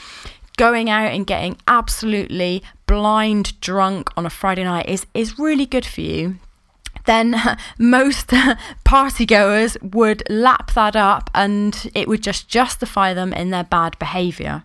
going 0.57 0.89
out 0.89 1.11
and 1.11 1.25
getting 1.25 1.57
absolutely 1.67 2.63
blind 2.85 3.59
drunk 3.59 4.09
on 4.15 4.25
a 4.25 4.29
Friday 4.29 4.63
night 4.63 4.87
is, 4.87 5.05
is 5.13 5.39
really 5.39 5.65
good 5.65 5.85
for 5.85 6.01
you, 6.01 6.37
then 7.05 7.35
most 7.77 8.31
party 8.83 9.25
goers 9.25 9.77
would 9.81 10.23
lap 10.29 10.73
that 10.73 10.95
up 10.95 11.29
and 11.33 11.91
it 11.93 12.07
would 12.07 12.21
just 12.21 12.47
justify 12.47 13.13
them 13.13 13.33
in 13.33 13.49
their 13.49 13.63
bad 13.63 13.97
behavior. 13.99 14.63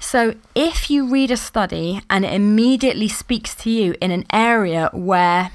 So, 0.00 0.34
if 0.54 0.90
you 0.90 1.10
read 1.10 1.30
a 1.30 1.36
study 1.36 2.02
and 2.10 2.26
it 2.26 2.34
immediately 2.34 3.08
speaks 3.08 3.54
to 3.56 3.70
you 3.70 3.94
in 4.02 4.10
an 4.10 4.26
area 4.30 4.90
where 4.92 5.50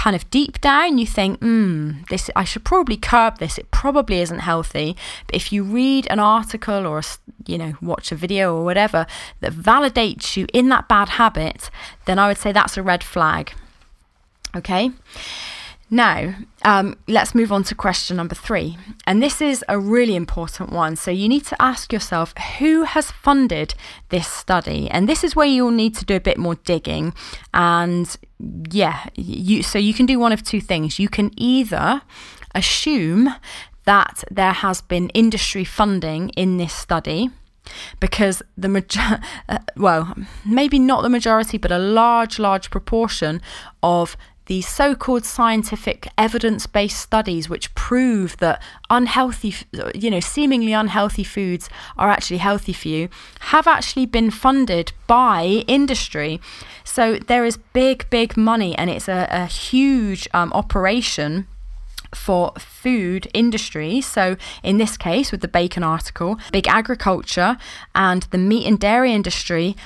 kind 0.00 0.16
of 0.16 0.30
deep 0.30 0.58
down 0.62 0.96
you 0.96 1.06
think, 1.06 1.38
hmm, 1.40 1.92
this 2.08 2.30
I 2.34 2.42
should 2.44 2.64
probably 2.64 2.96
curb 2.96 3.38
this. 3.38 3.58
It 3.58 3.70
probably 3.70 4.20
isn't 4.20 4.38
healthy. 4.38 4.96
But 5.26 5.34
if 5.36 5.52
you 5.52 5.62
read 5.62 6.06
an 6.08 6.18
article 6.18 6.86
or 6.86 7.02
you 7.46 7.58
know 7.58 7.74
watch 7.82 8.10
a 8.10 8.14
video 8.14 8.56
or 8.56 8.64
whatever 8.64 9.06
that 9.40 9.52
validates 9.52 10.38
you 10.38 10.46
in 10.54 10.70
that 10.70 10.88
bad 10.88 11.10
habit, 11.10 11.70
then 12.06 12.18
I 12.18 12.28
would 12.28 12.38
say 12.38 12.50
that's 12.50 12.78
a 12.78 12.82
red 12.82 13.04
flag. 13.04 13.52
Okay. 14.56 14.90
Now, 15.92 16.36
um, 16.64 16.96
let's 17.08 17.34
move 17.34 17.50
on 17.50 17.64
to 17.64 17.74
question 17.74 18.16
number 18.16 18.36
three. 18.36 18.78
And 19.06 19.20
this 19.20 19.40
is 19.40 19.64
a 19.68 19.78
really 19.78 20.14
important 20.14 20.70
one. 20.70 20.94
So, 20.94 21.10
you 21.10 21.28
need 21.28 21.44
to 21.46 21.60
ask 21.60 21.92
yourself 21.92 22.32
who 22.58 22.84
has 22.84 23.10
funded 23.10 23.74
this 24.10 24.28
study? 24.28 24.88
And 24.88 25.08
this 25.08 25.24
is 25.24 25.34
where 25.34 25.48
you'll 25.48 25.72
need 25.72 25.96
to 25.96 26.04
do 26.04 26.14
a 26.14 26.20
bit 26.20 26.38
more 26.38 26.54
digging. 26.54 27.12
And 27.52 28.16
yeah, 28.70 29.06
you, 29.16 29.64
so 29.64 29.78
you 29.78 29.92
can 29.92 30.06
do 30.06 30.18
one 30.20 30.32
of 30.32 30.44
two 30.44 30.60
things. 30.60 31.00
You 31.00 31.08
can 31.08 31.32
either 31.36 32.02
assume 32.54 33.34
that 33.84 34.22
there 34.30 34.52
has 34.52 34.80
been 34.80 35.08
industry 35.10 35.64
funding 35.64 36.28
in 36.30 36.56
this 36.56 36.72
study 36.72 37.30
because 38.00 38.42
the 38.56 38.68
major 38.68 39.20
uh, 39.48 39.58
well 39.76 40.14
maybe 40.44 40.78
not 40.78 41.02
the 41.02 41.08
majority 41.08 41.58
but 41.58 41.70
a 41.70 41.78
large 41.78 42.38
large 42.38 42.70
proportion 42.70 43.40
of 43.82 44.16
these 44.50 44.66
so 44.66 44.96
called 44.96 45.24
scientific 45.24 46.08
evidence 46.18 46.66
based 46.66 46.98
studies 47.00 47.48
which 47.48 47.72
prove 47.76 48.36
that 48.38 48.60
unhealthy, 48.90 49.54
you 49.94 50.10
know, 50.10 50.18
seemingly 50.18 50.72
unhealthy 50.72 51.22
foods 51.22 51.70
are 51.96 52.10
actually 52.10 52.38
healthy 52.38 52.72
for 52.72 52.88
you 52.88 53.08
have 53.52 53.68
actually 53.68 54.06
been 54.06 54.28
funded 54.28 54.90
by 55.06 55.62
industry. 55.68 56.40
So 56.82 57.20
there 57.20 57.44
is 57.44 57.58
big, 57.58 58.10
big 58.10 58.36
money 58.36 58.76
and 58.76 58.90
it's 58.90 59.06
a, 59.06 59.28
a 59.30 59.46
huge 59.46 60.26
um, 60.34 60.52
operation 60.52 61.46
for 62.12 62.52
food 62.58 63.28
industry. 63.32 64.00
So, 64.00 64.36
in 64.64 64.78
this 64.78 64.96
case, 64.96 65.30
with 65.30 65.42
the 65.42 65.48
bacon 65.48 65.84
article, 65.84 66.40
big 66.50 66.66
agriculture 66.66 67.56
and 67.94 68.24
the 68.32 68.38
meat 68.38 68.66
and 68.66 68.80
dairy 68.80 69.12
industry 69.12 69.76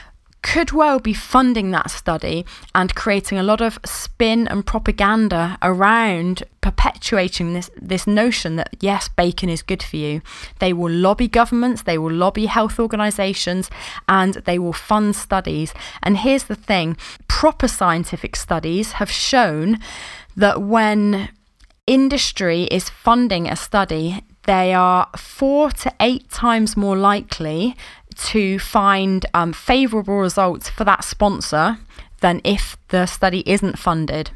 could 0.45 0.73
well 0.73 1.01
be 1.01 1.15
funding 1.15 1.71
that 1.71 1.91
study 1.91 2.45
and 2.75 2.95
creating 2.95 3.39
a 3.39 3.43
lot 3.43 3.63
of 3.63 3.79
spin 3.85 4.47
and 4.47 4.67
propaganda 4.67 5.57
around 5.63 6.45
perpetuating 6.61 7.55
this 7.55 7.71
this 7.81 8.07
notion 8.07 8.57
that 8.57 8.69
yes 8.79 9.09
bacon 9.09 9.49
is 9.49 9.63
good 9.63 9.83
for 9.83 9.97
you. 9.97 10.21
They 10.59 10.75
will 10.75 10.93
lobby 10.93 11.29
governments 11.29 11.83
they 11.83 11.97
will 11.97 12.13
lobby 12.13 12.45
health 12.45 12.79
organizations 12.79 13.71
and 14.07 14.35
they 14.45 14.59
will 14.59 14.75
fund 14.75 15.17
studies. 15.17 15.73
And 16.03 16.19
here's 16.19 16.45
the 16.45 16.55
thing 16.55 16.99
proper 17.27 17.67
scientific 17.67 18.37
studies 18.37 18.93
have 18.93 19.11
shown 19.11 19.79
that 20.37 20.61
when 20.61 21.31
industry 21.87 22.65
is 22.65 22.91
funding 22.91 23.49
a 23.49 23.57
study 23.57 24.23
they 24.45 24.75
are 24.75 25.09
four 25.17 25.71
to 25.71 25.93
eight 26.01 26.31
times 26.31 26.77
more 26.77 26.97
likely 26.97 27.75
to 28.17 28.59
find 28.59 29.27
um, 29.35 29.53
favourable 29.53 30.19
results 30.19 30.69
for 30.69 30.85
that 30.85 31.05
sponsor 31.05 31.79
than 32.21 32.41
if 32.45 32.77
the 32.89 33.07
study 33.07 33.43
isn't 33.47 33.79
funded. 33.79 34.31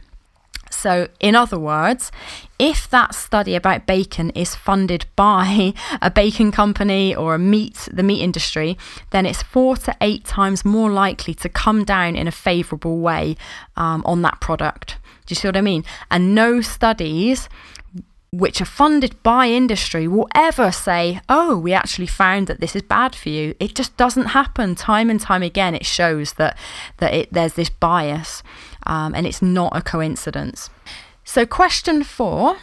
So, 0.71 1.09
in 1.19 1.35
other 1.35 1.59
words, 1.59 2.13
if 2.59 2.89
that 2.91 3.15
study 3.15 3.55
about 3.55 3.87
bacon 3.87 4.31
is 4.31 4.55
funded 4.55 5.07
by 5.17 5.75
a 6.03 6.11
bacon 6.11 6.53
company 6.53 7.15
or 7.15 7.35
a 7.35 7.39
meat, 7.39 7.89
the 7.93 8.03
meat 8.03 8.23
industry, 8.23 8.77
then 9.11 9.27
it's 9.27 9.43
four 9.43 9.77
to 9.79 9.97
eight 10.01 10.25
times 10.25 10.65
more 10.65 10.91
likely 10.91 11.35
to 11.35 11.49
come 11.49 11.85
down 11.85 12.17
in 12.17 12.29
a 12.29 12.33
favourable 12.33 12.99
way 12.99 13.37
um, 13.77 14.03
on 14.05 14.23
that 14.23 14.41
product. 14.41 14.99
Do 15.27 15.33
you 15.33 15.37
see 15.37 15.49
what 15.49 15.57
I 15.57 15.63
mean? 15.63 15.85
And 16.11 16.35
no 16.35 16.61
studies 16.61 17.49
which 18.31 18.61
are 18.61 18.67
funded 18.67 19.21
by 19.23 19.47
industry 19.47 20.07
will 20.07 20.29
ever 20.35 20.71
say, 20.71 21.21
oh, 21.29 21.57
we 21.57 21.73
actually 21.73 22.07
found 22.07 22.47
that 22.47 22.61
this 22.61 22.77
is 22.77 22.83
bad 22.83 23.15
for 23.15 23.31
you. 23.31 23.55
It 23.59 23.75
just 23.75 23.97
doesn't 23.97 24.27
happen. 24.27 24.75
Time 24.75 25.09
and 25.09 25.21
time 25.21 25.43
again, 25.43 25.75
it 25.75 25.87
shows 25.87 26.35
that, 26.35 26.59
that 26.99 27.15
it, 27.15 27.33
there's 27.33 27.55
this 27.55 27.71
bias 27.71 28.43
um, 28.87 29.15
and 29.15 29.27
it's 29.27 29.41
not 29.41 29.75
a 29.75 29.81
coincidence. 29.81 30.69
So, 31.25 31.47
question 31.47 32.05
four 32.05 32.57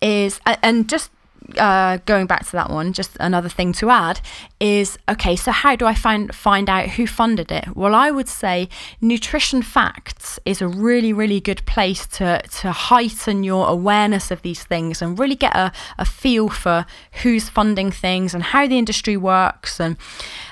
is, 0.00 0.40
and 0.62 0.88
just 0.88 1.10
uh, 1.58 1.98
going 2.06 2.26
back 2.26 2.46
to 2.46 2.52
that 2.52 2.70
one, 2.70 2.92
just 2.92 3.16
another 3.20 3.48
thing 3.48 3.72
to 3.74 3.90
add 3.90 4.20
is 4.60 4.98
okay. 5.08 5.36
So 5.36 5.52
how 5.52 5.76
do 5.76 5.86
I 5.86 5.94
find 5.94 6.34
find 6.34 6.68
out 6.68 6.90
who 6.90 7.06
funded 7.06 7.52
it? 7.52 7.76
Well, 7.76 7.94
I 7.94 8.10
would 8.10 8.28
say 8.28 8.68
Nutrition 9.00 9.62
Facts 9.62 10.38
is 10.44 10.62
a 10.62 10.68
really 10.68 11.12
really 11.12 11.40
good 11.40 11.64
place 11.66 12.06
to 12.06 12.40
to 12.42 12.72
heighten 12.72 13.44
your 13.44 13.68
awareness 13.68 14.30
of 14.30 14.42
these 14.42 14.64
things 14.64 15.02
and 15.02 15.18
really 15.18 15.36
get 15.36 15.54
a, 15.54 15.72
a 15.98 16.04
feel 16.04 16.48
for 16.48 16.86
who's 17.22 17.48
funding 17.48 17.90
things 17.90 18.34
and 18.34 18.42
how 18.42 18.66
the 18.66 18.78
industry 18.78 19.16
works. 19.16 19.80
And 19.80 19.96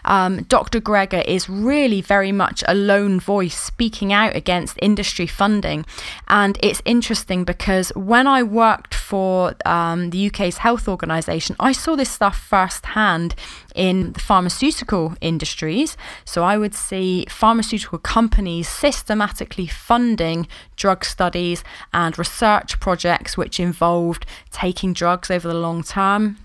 um, 0.04 0.42
Dr. 0.44 0.80
Greger 0.80 1.24
is 1.24 1.48
really 1.48 2.00
very 2.00 2.32
much 2.32 2.62
a 2.68 2.74
lone 2.74 3.20
voice 3.20 3.58
speaking 3.58 4.12
out 4.12 4.36
against 4.36 4.78
industry 4.82 5.26
funding, 5.26 5.84
and 6.28 6.58
it's 6.62 6.82
interesting 6.84 7.44
because 7.44 7.90
when 7.94 8.26
I 8.26 8.42
worked 8.42 8.94
for 9.12 9.54
um, 9.66 10.08
the 10.08 10.28
UK's 10.28 10.56
health 10.56 10.88
Organization, 10.88 11.54
I 11.60 11.72
saw 11.72 11.96
this 11.96 12.10
stuff 12.10 12.38
firsthand 12.38 13.34
in 13.74 14.14
the 14.14 14.20
pharmaceutical 14.20 15.14
industries. 15.20 15.98
So 16.24 16.44
I 16.44 16.56
would 16.56 16.74
see 16.74 17.26
pharmaceutical 17.28 17.98
companies 17.98 18.68
systematically 18.70 19.66
funding 19.66 20.48
drug 20.76 21.04
studies 21.04 21.62
and 21.92 22.18
research 22.18 22.80
projects 22.80 23.36
which 23.36 23.60
involved 23.60 24.24
taking 24.50 24.94
drugs 24.94 25.30
over 25.30 25.46
the 25.46 25.60
long 25.66 25.82
term. 25.82 26.38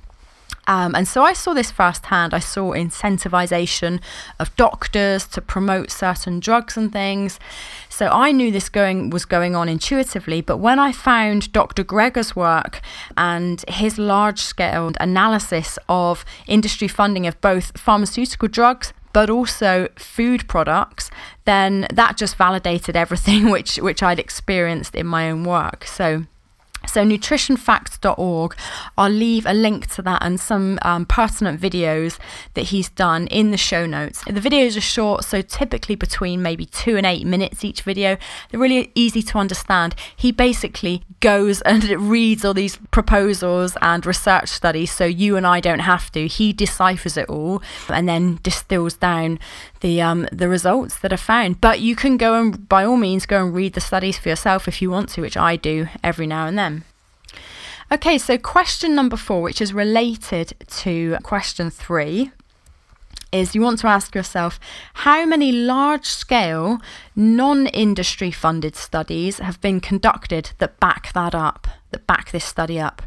Um, 0.67 0.93
and 0.95 1.07
so 1.07 1.23
I 1.23 1.33
saw 1.33 1.53
this 1.53 1.71
firsthand. 1.71 2.33
I 2.33 2.39
saw 2.39 2.73
incentivization 2.73 4.01
of 4.39 4.55
doctors 4.57 5.25
to 5.27 5.41
promote 5.41 5.89
certain 5.89 6.39
drugs 6.39 6.77
and 6.77 6.91
things. 6.91 7.39
So 7.89 8.07
I 8.07 8.31
knew 8.31 8.51
this 8.51 8.69
going 8.69 9.09
was 9.09 9.25
going 9.25 9.55
on 9.55 9.69
intuitively, 9.69 10.41
but 10.41 10.57
when 10.57 10.77
I 10.77 10.91
found 10.91 11.51
Dr. 11.53 11.83
Greger's 11.83 12.35
work 12.35 12.81
and 13.15 13.63
his 13.67 13.97
large-scale 13.97 14.91
analysis 14.99 15.79
of 15.89 16.25
industry 16.45 16.87
funding 16.87 17.25
of 17.25 17.39
both 17.41 17.77
pharmaceutical 17.79 18.47
drugs 18.47 18.93
but 19.13 19.31
also 19.31 19.87
food 19.95 20.47
products, 20.47 21.09
then 21.45 21.87
that 21.91 22.17
just 22.17 22.35
validated 22.35 22.95
everything 22.95 23.49
which 23.55 23.77
which 23.77 24.03
I'd 24.03 24.19
experienced 24.19 24.93
in 24.93 25.07
my 25.07 25.31
own 25.31 25.43
work. 25.43 25.85
So 25.85 26.25
so, 26.89 27.03
nutritionfacts.org, 27.03 28.55
I'll 28.97 29.09
leave 29.09 29.45
a 29.45 29.53
link 29.53 29.87
to 29.95 30.01
that 30.03 30.23
and 30.23 30.39
some 30.39 30.79
um, 30.81 31.05
pertinent 31.05 31.59
videos 31.59 32.17
that 32.53 32.65
he's 32.65 32.89
done 32.89 33.27
in 33.27 33.51
the 33.51 33.57
show 33.57 33.85
notes. 33.85 34.23
The 34.25 34.33
videos 34.33 34.77
are 34.77 34.81
short, 34.81 35.23
so 35.23 35.41
typically 35.41 35.95
between 35.95 36.41
maybe 36.41 36.65
two 36.65 36.97
and 36.97 37.05
eight 37.05 37.25
minutes 37.25 37.63
each 37.63 37.81
video. 37.81 38.17
They're 38.49 38.59
really 38.59 38.91
easy 38.95 39.21
to 39.23 39.37
understand. 39.37 39.95
He 40.15 40.31
basically 40.31 41.03
goes 41.19 41.61
and 41.67 41.83
reads 41.83 42.45
all 42.45 42.53
these 42.53 42.77
proposals 42.91 43.75
and 43.81 44.05
research 44.05 44.49
studies, 44.49 44.91
so 44.91 45.05
you 45.05 45.35
and 45.35 45.45
I 45.45 45.59
don't 45.59 45.79
have 45.79 46.11
to. 46.13 46.27
He 46.27 46.53
deciphers 46.53 47.17
it 47.17 47.29
all 47.29 47.61
and 47.89 48.07
then 48.07 48.39
distills 48.43 48.95
down 48.95 49.39
the 49.81 50.01
um, 50.01 50.27
the 50.31 50.47
results 50.47 50.99
that 50.99 51.13
are 51.13 51.17
found. 51.17 51.61
But 51.61 51.79
you 51.79 51.95
can 51.95 52.17
go 52.17 52.39
and 52.39 52.67
by 52.67 52.83
all 52.83 52.97
means 52.97 53.25
go 53.25 53.43
and 53.45 53.53
read 53.53 53.73
the 53.73 53.81
studies 53.81 54.17
for 54.17 54.29
yourself 54.29 54.67
if 54.67 54.81
you 54.81 54.89
want 54.89 55.09
to, 55.09 55.21
which 55.21 55.37
I 55.37 55.55
do 55.55 55.87
every 56.03 56.27
now 56.27 56.47
and 56.47 56.57
then. 56.57 56.76
Okay, 57.91 58.17
so 58.17 58.37
question 58.37 58.95
number 58.95 59.17
four, 59.17 59.41
which 59.41 59.61
is 59.61 59.73
related 59.73 60.53
to 60.67 61.17
question 61.23 61.69
three, 61.69 62.31
is 63.31 63.55
you 63.55 63.61
want 63.61 63.79
to 63.79 63.87
ask 63.87 64.15
yourself 64.15 64.59
how 64.93 65.25
many 65.25 65.51
large 65.51 66.05
scale 66.05 66.79
non 67.15 67.67
industry 67.67 68.31
funded 68.31 68.75
studies 68.75 69.39
have 69.39 69.59
been 69.61 69.79
conducted 69.79 70.51
that 70.59 70.79
back 70.79 71.11
that 71.13 71.35
up, 71.35 71.67
that 71.91 72.07
back 72.07 72.31
this 72.31 72.45
study 72.45 72.79
up. 72.79 73.01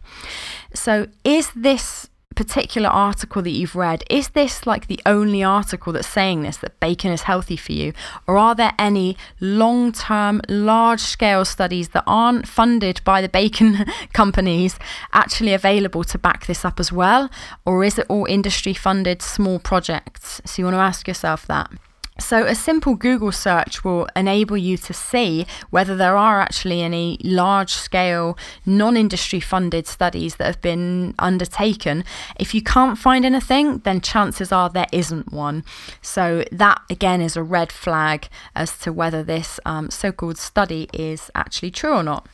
So, 0.74 1.06
is 1.24 1.50
this 1.56 2.09
particular 2.34 2.88
article 2.88 3.42
that 3.42 3.50
you've 3.50 3.76
read, 3.76 4.04
is 4.08 4.30
this 4.30 4.66
like 4.66 4.86
the 4.86 5.00
only 5.04 5.42
article 5.42 5.92
that's 5.92 6.08
saying 6.08 6.42
this, 6.42 6.56
that 6.58 6.78
bacon 6.80 7.12
is 7.12 7.22
healthy 7.22 7.56
for 7.56 7.72
you? 7.72 7.92
Or 8.26 8.38
are 8.38 8.54
there 8.54 8.72
any 8.78 9.16
long 9.40 9.92
term, 9.92 10.40
large 10.48 11.00
scale 11.00 11.44
studies 11.44 11.90
that 11.90 12.04
aren't 12.06 12.46
funded 12.46 13.00
by 13.04 13.20
the 13.20 13.28
bacon 13.28 13.84
companies 14.12 14.78
actually 15.12 15.52
available 15.52 16.04
to 16.04 16.18
back 16.18 16.46
this 16.46 16.64
up 16.64 16.80
as 16.80 16.92
well? 16.92 17.30
Or 17.64 17.84
is 17.84 17.98
it 17.98 18.06
all 18.08 18.26
industry 18.26 18.74
funded 18.74 19.22
small 19.22 19.58
projects? 19.58 20.40
So 20.44 20.62
you 20.62 20.66
want 20.66 20.76
to 20.76 20.80
ask 20.80 21.08
yourself 21.08 21.46
that. 21.46 21.70
So, 22.20 22.44
a 22.44 22.54
simple 22.54 22.94
Google 22.94 23.32
search 23.32 23.82
will 23.82 24.06
enable 24.14 24.56
you 24.56 24.76
to 24.76 24.92
see 24.92 25.46
whether 25.70 25.96
there 25.96 26.16
are 26.16 26.40
actually 26.40 26.82
any 26.82 27.18
large 27.24 27.72
scale, 27.72 28.36
non 28.66 28.96
industry 28.96 29.40
funded 29.40 29.86
studies 29.86 30.36
that 30.36 30.46
have 30.46 30.60
been 30.60 31.14
undertaken. 31.18 32.04
If 32.38 32.54
you 32.54 32.62
can't 32.62 32.98
find 32.98 33.24
anything, 33.24 33.78
then 33.78 34.00
chances 34.00 34.52
are 34.52 34.68
there 34.68 34.86
isn't 34.92 35.32
one. 35.32 35.64
So, 36.02 36.44
that 36.52 36.80
again 36.90 37.20
is 37.20 37.36
a 37.36 37.42
red 37.42 37.72
flag 37.72 38.28
as 38.54 38.76
to 38.78 38.92
whether 38.92 39.22
this 39.22 39.58
um, 39.64 39.90
so 39.90 40.12
called 40.12 40.38
study 40.38 40.88
is 40.92 41.30
actually 41.34 41.70
true 41.70 41.94
or 41.94 42.02
not. 42.02 42.26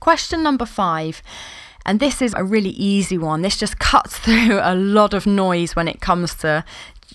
Question 0.00 0.42
number 0.42 0.66
five. 0.66 1.22
And 1.86 1.98
this 1.98 2.20
is 2.20 2.34
a 2.36 2.44
really 2.44 2.70
easy 2.70 3.16
one. 3.16 3.42
This 3.42 3.56
just 3.56 3.78
cuts 3.78 4.18
through 4.24 4.60
a 4.62 4.74
lot 4.74 5.14
of 5.14 5.26
noise 5.26 5.74
when 5.74 5.88
it 5.88 6.00
comes 6.00 6.34
to 6.36 6.64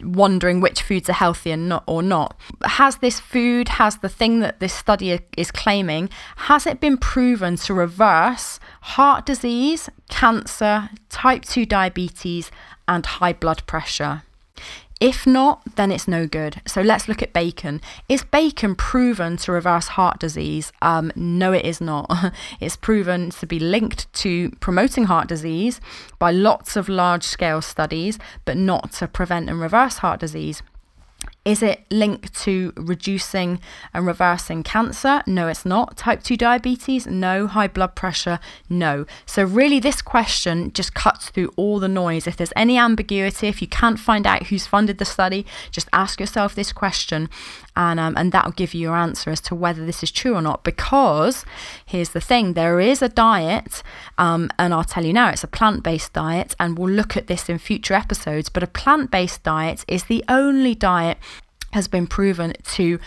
wondering 0.01 0.62
which 0.62 0.81
foods 0.81 1.10
are 1.10 1.13
healthy 1.13 1.51
and 1.51 1.69
not 1.69 1.84
or 1.88 2.01
not. 2.01 2.39
Has 2.63 2.97
this 2.97 3.19
food, 3.19 3.67
has 3.69 3.97
the 3.97 4.10
thing 4.10 4.39
that 4.41 4.60
this 4.60 4.73
study 4.73 5.19
is 5.38 5.51
claiming, 5.51 6.10
has 6.36 6.65
it 6.65 6.79
been 6.79 6.97
proven 6.97 7.55
to 7.58 7.73
reverse 7.73 8.60
heart 8.81 9.25
disease, 9.25 9.89
cancer, 10.10 10.89
type 11.10 11.43
2 11.43 11.65
diabetes, 11.65 12.51
and 12.88 13.05
high 13.05 13.34
blood 13.34 13.65
pressure? 13.67 14.23
If 15.01 15.27
not, 15.27 15.62
then 15.75 15.91
it's 15.91 16.08
no 16.08 16.25
good. 16.25 16.62
So 16.65 16.81
let's 16.81 17.10
look 17.10 17.21
at 17.21 17.34
bacon. 17.34 17.81
Is 18.08 18.23
bacon 18.23 18.75
proven 18.75 19.36
to 19.38 19.51
reverse 19.51 19.88
heart 19.89 20.19
disease? 20.19 20.71
Um, 20.81 21.12
no, 21.15 21.51
it 21.51 21.65
is 21.65 21.81
not. 21.81 22.10
it's 22.62 22.77
proven 22.77 23.29
to 23.31 23.45
be 23.45 23.60
linked 23.60 24.12
to 24.13 24.51
promoting 24.62 25.05
heart 25.05 25.27
disease 25.27 25.81
by 26.17 26.31
lots 26.31 26.77
of 26.77 26.88
large 26.88 27.23
scale 27.23 27.62
studies, 27.62 28.17
but 28.45 28.55
not 28.55 28.93
to 28.93 29.08
prevent 29.08 29.49
and 29.49 29.60
reverse 29.60 29.97
heart 29.97 30.21
disease. 30.21 30.63
Is 31.45 31.62
it 31.62 31.86
linked 31.91 32.34
to 32.41 32.73
reducing 32.75 33.62
and 33.93 34.08
reversing 34.08 34.63
cancer? 34.63 35.21
No, 35.27 35.47
it's 35.47 35.63
not. 35.63 35.95
Type 35.95 36.23
2 36.23 36.36
diabetes? 36.36 37.05
No. 37.05 37.45
High 37.45 37.67
blood 37.67 37.93
pressure? 37.93 38.39
No. 38.67 39.05
So, 39.27 39.43
really, 39.43 39.79
this 39.79 40.01
question 40.01 40.73
just 40.73 40.95
cuts 40.95 41.29
through 41.29 41.53
all 41.55 41.79
the 41.79 41.88
noise. 41.88 42.25
If 42.25 42.36
there's 42.36 42.53
any 42.55 42.79
ambiguity, 42.79 43.47
if 43.47 43.62
you 43.62 43.67
can't 43.67 43.99
find 43.99 44.25
out 44.25 44.47
who's 44.47 44.65
funded 44.65 44.97
the 44.97 45.05
study, 45.05 45.45
just 45.69 45.88
ask 45.93 46.19
yourself 46.19 46.55
this 46.55 46.73
question, 46.73 47.29
and, 47.75 47.99
um, 47.99 48.15
and 48.17 48.31
that'll 48.31 48.51
give 48.51 48.73
you 48.73 48.81
your 48.81 48.95
answer 48.95 49.29
as 49.29 49.41
to 49.41 49.55
whether 49.55 49.85
this 49.85 50.03
is 50.03 50.11
true 50.11 50.35
or 50.35 50.41
not. 50.41 50.63
Because 50.63 51.45
here's 51.85 52.09
the 52.09 52.21
thing 52.21 52.53
there 52.53 52.79
is 52.79 53.01
a 53.01 53.09
diet, 53.09 53.83
um, 54.17 54.49
and 54.57 54.73
I'll 54.73 54.83
tell 54.83 55.05
you 55.05 55.13
now, 55.13 55.29
it's 55.29 55.43
a 55.43 55.47
plant 55.47 55.83
based 55.83 56.13
diet, 56.13 56.55
and 56.59 56.77
we'll 56.77 56.91
look 56.91 57.17
at 57.17 57.27
this 57.27 57.49
in 57.49 57.57
future 57.57 57.93
episodes. 57.93 58.49
But 58.49 58.63
a 58.63 58.67
plant 58.67 59.11
based 59.11 59.43
diet 59.43 59.83
is 59.88 60.05
the 60.05 60.23
only 60.27 60.75
diet 60.75 61.17
has 61.73 61.88
been 61.88 62.07
proven 62.07 62.53
to 62.63 62.99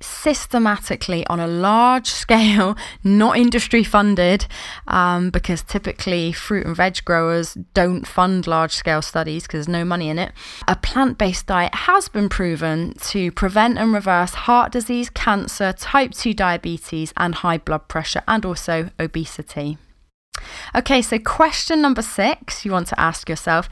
systematically 0.00 1.26
on 1.26 1.40
a 1.40 1.46
large 1.46 2.06
scale, 2.24 2.76
not 3.02 3.36
industry 3.36 3.84
funded, 3.84 4.46
um, 4.86 5.30
because 5.30 5.62
typically 5.62 6.32
fruit 6.32 6.66
and 6.66 6.76
veg 6.76 7.04
growers 7.04 7.54
don't 7.74 8.06
fund 8.06 8.46
large 8.46 8.72
scale 8.72 9.02
studies 9.02 9.44
because 9.44 9.66
there's 9.66 9.68
no 9.68 9.84
money 9.84 10.08
in 10.08 10.18
it. 10.18 10.32
A 10.66 10.76
plant 10.76 11.18
based 11.18 11.46
diet 11.46 11.74
has 11.74 12.08
been 12.08 12.28
proven 12.28 12.94
to 13.08 13.32
prevent 13.32 13.78
and 13.78 13.92
reverse 13.92 14.34
heart 14.34 14.72
disease, 14.72 15.10
cancer, 15.10 15.72
type 15.72 16.12
2 16.12 16.34
diabetes, 16.34 17.12
and 17.16 17.36
high 17.36 17.58
blood 17.58 17.88
pressure, 17.88 18.22
and 18.28 18.44
also 18.44 18.90
obesity. 18.98 19.78
Okay, 20.74 21.02
so 21.02 21.18
question 21.18 21.82
number 21.82 22.02
six 22.02 22.64
you 22.64 22.70
want 22.70 22.86
to 22.88 23.00
ask 23.00 23.28
yourself 23.28 23.68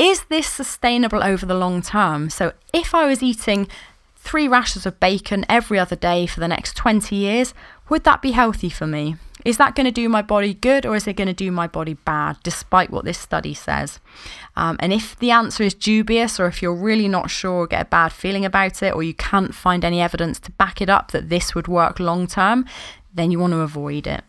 is 0.00 0.24
this 0.24 0.46
sustainable 0.46 1.22
over 1.22 1.44
the 1.44 1.54
long 1.54 1.82
term? 1.82 2.30
So, 2.30 2.52
if 2.72 2.94
I 2.94 3.04
was 3.04 3.22
eating 3.22 3.68
three 4.20 4.46
rashers 4.46 4.86
of 4.86 5.00
bacon 5.00 5.44
every 5.48 5.78
other 5.78 5.96
day 5.96 6.26
for 6.26 6.40
the 6.40 6.48
next 6.48 6.76
20 6.76 7.16
years, 7.16 7.54
would 7.88 8.04
that 8.04 8.22
be 8.22 8.30
healthy 8.32 8.70
for 8.70 8.86
me? 8.86 9.16
Is 9.44 9.56
that 9.56 9.74
going 9.74 9.86
to 9.86 9.90
do 9.90 10.08
my 10.08 10.20
body 10.20 10.52
good 10.52 10.84
or 10.84 10.94
is 10.94 11.06
it 11.06 11.16
going 11.16 11.26
to 11.26 11.32
do 11.32 11.50
my 11.50 11.66
body 11.66 11.94
bad, 11.94 12.36
despite 12.42 12.90
what 12.90 13.06
this 13.06 13.18
study 13.18 13.54
says? 13.54 13.98
Um, 14.54 14.76
and 14.80 14.92
if 14.92 15.18
the 15.18 15.30
answer 15.30 15.62
is 15.62 15.72
dubious, 15.72 16.38
or 16.38 16.46
if 16.46 16.60
you're 16.60 16.74
really 16.74 17.08
not 17.08 17.30
sure, 17.30 17.66
get 17.66 17.86
a 17.86 17.88
bad 17.88 18.12
feeling 18.12 18.44
about 18.44 18.82
it, 18.82 18.94
or 18.94 19.02
you 19.02 19.14
can't 19.14 19.54
find 19.54 19.84
any 19.84 20.00
evidence 20.00 20.38
to 20.40 20.52
back 20.52 20.82
it 20.82 20.90
up 20.90 21.12
that 21.12 21.30
this 21.30 21.54
would 21.54 21.68
work 21.68 21.98
long 21.98 22.26
term, 22.26 22.66
then 23.14 23.30
you 23.30 23.38
want 23.38 23.54
to 23.54 23.60
avoid 23.60 24.06
it. 24.06 24.22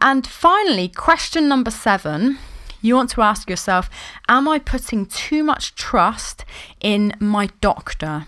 And 0.00 0.26
finally, 0.26 0.88
question 0.88 1.46
number 1.46 1.70
seven 1.70 2.38
you 2.80 2.94
want 2.94 3.10
to 3.10 3.22
ask 3.22 3.48
yourself 3.48 3.88
Am 4.28 4.46
I 4.48 4.58
putting 4.58 5.06
too 5.06 5.42
much 5.42 5.74
trust 5.74 6.44
in 6.80 7.14
my 7.18 7.48
doctor? 7.60 8.26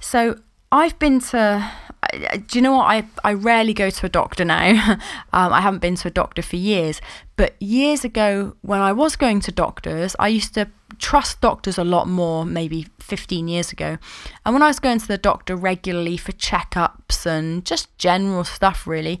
So 0.00 0.38
I've 0.72 0.98
been 0.98 1.20
to 1.20 1.70
do 2.12 2.58
you 2.58 2.62
know 2.62 2.72
what? 2.76 2.84
I, 2.84 3.04
I 3.24 3.32
rarely 3.32 3.74
go 3.74 3.90
to 3.90 4.06
a 4.06 4.08
doctor 4.08 4.44
now. 4.44 4.98
um, 5.32 5.52
I 5.52 5.60
haven't 5.60 5.80
been 5.80 5.96
to 5.96 6.08
a 6.08 6.10
doctor 6.10 6.42
for 6.42 6.56
years. 6.56 7.00
But 7.36 7.60
years 7.60 8.04
ago, 8.04 8.56
when 8.62 8.80
I 8.80 8.92
was 8.92 9.16
going 9.16 9.40
to 9.40 9.52
doctors, 9.52 10.14
I 10.18 10.28
used 10.28 10.54
to 10.54 10.68
trust 10.98 11.40
doctors 11.40 11.78
a 11.78 11.84
lot 11.84 12.08
more, 12.08 12.44
maybe 12.44 12.86
15 13.00 13.48
years 13.48 13.72
ago. 13.72 13.98
And 14.44 14.54
when 14.54 14.62
I 14.62 14.68
was 14.68 14.78
going 14.78 14.98
to 14.98 15.08
the 15.08 15.18
doctor 15.18 15.56
regularly 15.56 16.16
for 16.16 16.32
checkups 16.32 17.26
and 17.26 17.64
just 17.64 17.96
general 17.98 18.44
stuff, 18.44 18.86
really, 18.86 19.20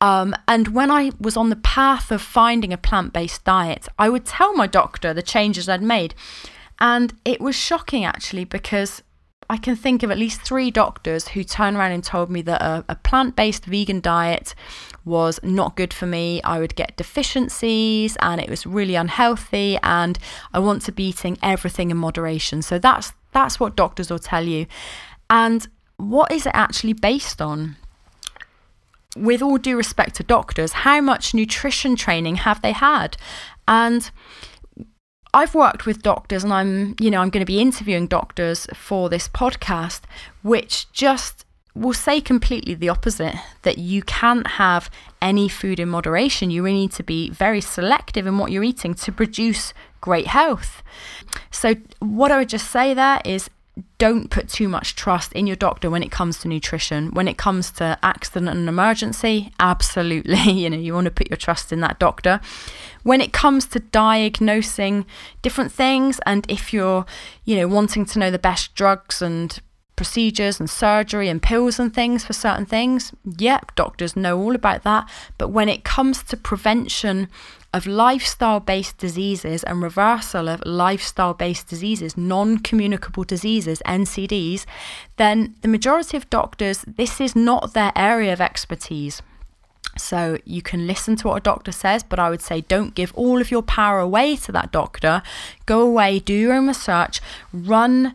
um, 0.00 0.34
and 0.46 0.68
when 0.68 0.90
I 0.90 1.12
was 1.20 1.36
on 1.36 1.50
the 1.50 1.56
path 1.56 2.10
of 2.10 2.20
finding 2.20 2.72
a 2.72 2.78
plant 2.78 3.12
based 3.12 3.44
diet, 3.44 3.88
I 3.98 4.08
would 4.08 4.24
tell 4.24 4.54
my 4.54 4.66
doctor 4.66 5.14
the 5.14 5.22
changes 5.22 5.68
I'd 5.68 5.82
made. 5.82 6.14
And 6.78 7.14
it 7.24 7.40
was 7.40 7.56
shocking 7.56 8.04
actually 8.04 8.44
because 8.44 9.02
I 9.48 9.56
can 9.56 9.76
think 9.76 10.02
of 10.02 10.10
at 10.10 10.18
least 10.18 10.42
three 10.42 10.70
doctors 10.70 11.28
who 11.28 11.44
turned 11.44 11.76
around 11.76 11.92
and 11.92 12.02
told 12.02 12.30
me 12.30 12.42
that 12.42 12.60
a, 12.60 12.84
a 12.88 12.94
plant 12.96 13.36
based 13.36 13.64
vegan 13.64 14.00
diet 14.00 14.54
was 15.04 15.38
not 15.42 15.76
good 15.76 15.94
for 15.94 16.06
me. 16.06 16.42
I 16.42 16.58
would 16.58 16.74
get 16.74 16.96
deficiencies 16.96 18.16
and 18.20 18.40
it 18.40 18.50
was 18.50 18.66
really 18.66 18.96
unhealthy 18.96 19.78
and 19.82 20.18
I 20.52 20.58
want 20.58 20.82
to 20.82 20.92
be 20.92 21.08
eating 21.08 21.38
everything 21.42 21.90
in 21.90 21.96
moderation. 21.96 22.62
So 22.62 22.78
that's 22.78 23.12
that's 23.32 23.60
what 23.60 23.76
doctors 23.76 24.10
will 24.10 24.18
tell 24.18 24.44
you. 24.44 24.66
And 25.30 25.68
what 25.96 26.32
is 26.32 26.46
it 26.46 26.52
actually 26.54 26.94
based 26.94 27.40
on? 27.40 27.76
With 29.16 29.40
all 29.40 29.56
due 29.56 29.76
respect 29.76 30.16
to 30.16 30.22
doctors, 30.22 30.72
how 30.72 31.00
much 31.00 31.32
nutrition 31.32 31.96
training 31.96 32.36
have 32.36 32.60
they 32.60 32.72
had? 32.72 33.16
And 33.66 34.10
I've 35.36 35.54
worked 35.54 35.84
with 35.84 36.00
doctors 36.00 36.44
and 36.44 36.50
I'm, 36.50 36.96
you 36.98 37.10
know, 37.10 37.20
I'm 37.20 37.28
going 37.28 37.44
to 37.44 37.52
be 37.52 37.60
interviewing 37.60 38.06
doctors 38.06 38.66
for 38.72 39.10
this 39.10 39.28
podcast, 39.28 40.00
which 40.42 40.90
just 40.92 41.44
will 41.74 41.92
say 41.92 42.22
completely 42.22 42.72
the 42.72 42.88
opposite 42.88 43.34
that 43.60 43.76
you 43.76 44.02
can't 44.02 44.46
have 44.46 44.88
any 45.20 45.46
food 45.46 45.78
in 45.78 45.90
moderation. 45.90 46.50
You 46.50 46.62
really 46.62 46.78
need 46.78 46.92
to 46.92 47.02
be 47.02 47.28
very 47.28 47.60
selective 47.60 48.26
in 48.26 48.38
what 48.38 48.50
you're 48.50 48.64
eating 48.64 48.94
to 48.94 49.12
produce 49.12 49.74
great 50.00 50.28
health. 50.28 50.82
So, 51.50 51.74
what 51.98 52.32
I 52.32 52.38
would 52.38 52.48
just 52.48 52.70
say 52.70 52.94
there 52.94 53.20
is 53.22 53.50
don't 53.98 54.30
put 54.30 54.48
too 54.48 54.68
much 54.68 54.96
trust 54.96 55.32
in 55.32 55.46
your 55.46 55.56
doctor 55.56 55.90
when 55.90 56.02
it 56.02 56.10
comes 56.10 56.38
to 56.40 56.48
nutrition. 56.48 57.12
When 57.12 57.28
it 57.28 57.36
comes 57.36 57.70
to 57.72 57.98
accident 58.02 58.48
and 58.56 58.68
emergency, 58.68 59.52
absolutely, 59.60 60.38
you 60.50 60.70
know, 60.70 60.78
you 60.78 60.94
want 60.94 61.06
to 61.06 61.10
put 61.10 61.30
your 61.30 61.36
trust 61.36 61.72
in 61.72 61.80
that 61.80 61.98
doctor. 61.98 62.40
When 63.02 63.20
it 63.20 63.32
comes 63.32 63.66
to 63.66 63.80
diagnosing 63.80 65.06
different 65.42 65.72
things 65.72 66.20
and 66.26 66.46
if 66.50 66.72
you're, 66.72 67.04
you 67.44 67.56
know, 67.56 67.68
wanting 67.68 68.06
to 68.06 68.18
know 68.18 68.30
the 68.30 68.38
best 68.38 68.74
drugs 68.74 69.20
and 69.20 69.58
procedures 69.94 70.60
and 70.60 70.68
surgery 70.68 71.28
and 71.28 71.42
pills 71.42 71.78
and 71.78 71.92
things 71.92 72.24
for 72.24 72.32
certain 72.32 72.66
things, 72.66 73.12
yep, 73.38 73.74
doctors 73.74 74.16
know 74.16 74.38
all 74.38 74.54
about 74.54 74.82
that, 74.84 75.08
but 75.38 75.48
when 75.48 75.68
it 75.68 75.84
comes 75.84 76.22
to 76.22 76.36
prevention 76.36 77.28
of 77.76 77.86
lifestyle 77.86 78.58
based 78.58 78.96
diseases 78.96 79.62
and 79.64 79.82
reversal 79.82 80.48
of 80.48 80.62
lifestyle 80.64 81.34
based 81.34 81.68
diseases, 81.68 82.16
non 82.16 82.58
communicable 82.58 83.22
diseases, 83.22 83.82
NCDs, 83.84 84.64
then 85.16 85.54
the 85.60 85.68
majority 85.68 86.16
of 86.16 86.28
doctors, 86.30 86.84
this 86.86 87.20
is 87.20 87.36
not 87.36 87.74
their 87.74 87.92
area 87.94 88.32
of 88.32 88.40
expertise. 88.40 89.20
So 89.98 90.38
you 90.44 90.62
can 90.62 90.86
listen 90.86 91.16
to 91.16 91.28
what 91.28 91.36
a 91.36 91.40
doctor 91.40 91.72
says, 91.72 92.02
but 92.02 92.18
I 92.18 92.30
would 92.30 92.42
say 92.42 92.62
don't 92.62 92.94
give 92.94 93.12
all 93.14 93.40
of 93.40 93.50
your 93.50 93.62
power 93.62 93.98
away 94.00 94.36
to 94.36 94.52
that 94.52 94.72
doctor. 94.72 95.22
Go 95.66 95.80
away, 95.80 96.18
do 96.18 96.34
your 96.34 96.54
own 96.54 96.68
research, 96.68 97.20
run 97.52 98.14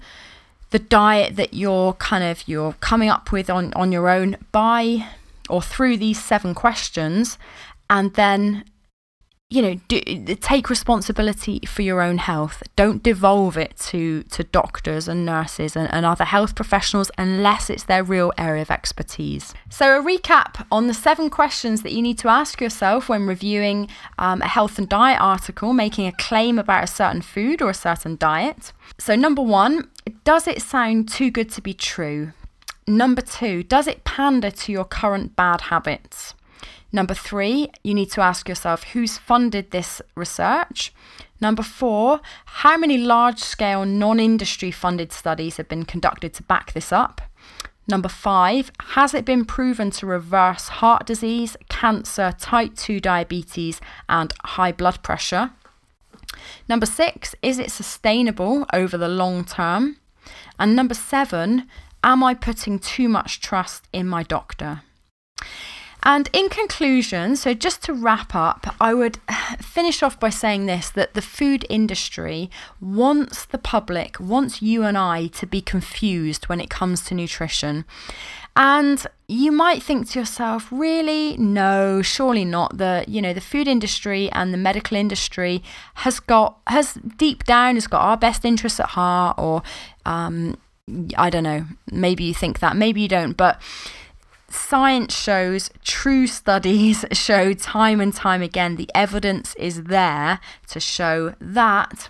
the 0.72 0.80
diet 0.80 1.36
that 1.36 1.54
you're 1.54 1.94
kind 1.94 2.24
of 2.24 2.48
you're 2.48 2.74
coming 2.74 3.10
up 3.10 3.32
with 3.32 3.50
on, 3.50 3.74
on 3.74 3.92
your 3.92 4.10
own 4.10 4.38
by 4.52 5.08
or 5.50 5.62
through 5.62 5.98
these 5.98 6.24
seven 6.24 6.56
questions 6.56 7.38
and 7.90 8.14
then 8.14 8.64
you 9.52 9.62
know 9.62 9.76
do, 9.90 10.00
take 10.40 10.70
responsibility 10.70 11.60
for 11.68 11.82
your 11.82 12.02
own 12.02 12.18
health. 12.18 12.64
Don't 12.78 13.04
devolve 13.04 13.58
it 13.58 13.78
to 13.90 14.24
to 14.24 14.44
doctors 14.46 15.10
and 15.10 15.26
nurses 15.26 15.76
and, 15.76 15.94
and 15.94 16.06
other 16.06 16.24
health 16.24 16.56
professionals 16.56 17.12
unless 17.18 17.70
it's 17.70 17.84
their 17.84 18.04
real 18.04 18.32
area 18.38 18.62
of 18.62 18.72
expertise. 18.72 19.54
So 19.70 20.00
a 20.00 20.04
recap 20.04 20.66
on 20.72 20.88
the 20.88 20.94
seven 20.94 21.30
questions 21.30 21.84
that 21.84 21.92
you 21.92 22.02
need 22.02 22.18
to 22.20 22.30
ask 22.30 22.62
yourself 22.62 23.10
when 23.10 23.28
reviewing 23.28 23.90
um, 24.18 24.42
a 24.42 24.48
health 24.48 24.80
and 24.80 24.88
diet 24.88 25.20
article 25.20 25.74
making 25.74 26.08
a 26.08 26.14
claim 26.14 26.58
about 26.58 26.86
a 26.86 26.88
certain 26.88 27.22
food 27.22 27.62
or 27.62 27.70
a 27.70 27.76
certain 27.76 28.16
diet. 28.16 28.72
So 28.98 29.16
number 29.16 29.42
one 29.42 29.90
does 30.24 30.48
it 30.48 30.62
sound 30.62 31.10
too 31.10 31.30
good 31.30 31.50
to 31.52 31.62
be 31.62 31.74
true? 31.74 32.32
Number 32.88 33.22
two 33.22 33.64
does 33.64 33.86
it 33.86 34.06
pander 34.06 34.50
to 34.50 34.72
your 34.72 34.86
current 34.86 35.36
bad 35.36 35.62
habits 35.62 36.36
Number 36.92 37.14
three, 37.14 37.72
you 37.84 37.94
need 37.94 38.12
to 38.12 38.22
ask 38.22 38.50
yourself 38.50 38.84
who's 38.84 39.18
funded 39.18 39.72
this 39.72 40.02
research. 40.16 40.94
Number 41.40 41.64
four, 41.64 42.22
how 42.46 42.78
many 42.78 42.98
large 42.98 43.40
scale 43.40 43.86
non 43.86 44.20
industry 44.20 44.72
funded 44.72 45.12
studies 45.12 45.58
have 45.58 45.70
been 45.70 45.86
conducted 45.86 46.34
to 46.36 46.44
back 46.44 46.74
this 46.74 46.92
up? 46.92 47.22
Number 47.88 48.10
five, 48.10 48.72
has 48.80 49.14
it 49.14 49.26
been 49.26 49.46
proven 49.46 49.90
to 49.92 50.06
reverse 50.06 50.68
heart 50.68 51.06
disease, 51.06 51.58
cancer, 51.70 52.34
type 52.38 52.76
2 52.76 53.00
diabetes, 53.00 53.82
and 54.08 54.34
high 54.44 54.72
blood 54.72 55.02
pressure? 55.02 55.52
Number 56.70 56.86
six, 56.86 57.36
is 57.42 57.60
it 57.60 57.72
sustainable 57.72 58.66
over 58.72 58.98
the 58.98 59.08
long 59.08 59.44
term? 59.44 59.98
And 60.60 60.76
number 60.76 60.94
seven, 60.94 61.68
am 62.04 62.24
I 62.24 62.34
putting 62.34 62.80
too 62.80 63.10
much 63.10 63.42
trust 63.42 63.88
in 63.92 64.08
my 64.08 64.24
doctor? 64.24 64.84
And 66.04 66.30
in 66.34 66.50
conclusion, 66.50 67.36
so 67.36 67.54
just 67.54 67.84
to 67.84 67.94
wrap 67.94 68.34
up, 68.34 68.76
I 68.82 68.94
would 68.94 69.20
finish 69.60 70.02
off 70.02 70.20
by 70.20 70.30
saying 70.30 70.66
this 70.66 70.90
that 70.90 71.14
the 71.14 71.22
food 71.22 71.66
industry 71.70 72.50
wants 72.80 73.46
the 73.46 73.60
public, 73.60 74.20
wants 74.20 74.62
you 74.62 74.84
and 74.84 74.98
I 74.98 75.28
to 75.28 75.46
be 75.46 75.62
confused 75.62 76.50
when 76.50 76.60
it 76.60 76.72
comes 76.72 77.04
to 77.06 77.14
nutrition. 77.14 77.86
And 78.56 79.06
you 79.28 79.52
might 79.52 79.82
think 79.82 80.10
to 80.10 80.20
yourself, 80.20 80.68
really? 80.72 81.38
No, 81.38 82.02
surely 82.02 82.46
not. 82.46 82.78
The 82.80 83.06
you 83.08 83.22
know, 83.22 83.32
the 83.32 83.40
food 83.40 83.68
industry 83.68 84.30
and 84.32 84.54
the 84.54 84.58
medical 84.58 84.98
industry 84.98 85.64
has 85.96 86.20
got 86.20 86.58
has 86.68 86.96
deep 86.96 87.44
down 87.44 87.76
has 87.76 87.88
got 87.88 88.02
our 88.02 88.18
best 88.18 88.44
interests 88.44 88.80
at 88.80 88.88
heart, 88.90 89.38
or 89.38 89.62
um, 90.06 90.58
I 91.16 91.30
don't 91.30 91.44
know, 91.44 91.66
maybe 91.92 92.24
you 92.24 92.34
think 92.34 92.60
that, 92.60 92.76
maybe 92.76 93.02
you 93.02 93.08
don't, 93.08 93.38
but 93.38 93.62
science 94.52 95.16
shows, 95.16 95.70
true 95.84 96.28
studies 96.28 97.06
show 97.12 97.54
time 97.54 98.02
and 98.02 98.14
time 98.14 98.42
again, 98.42 98.76
the 98.76 98.90
evidence 98.94 99.56
is 99.56 99.84
there 99.84 100.40
to 100.68 100.80
show 100.80 101.36
that 101.40 102.10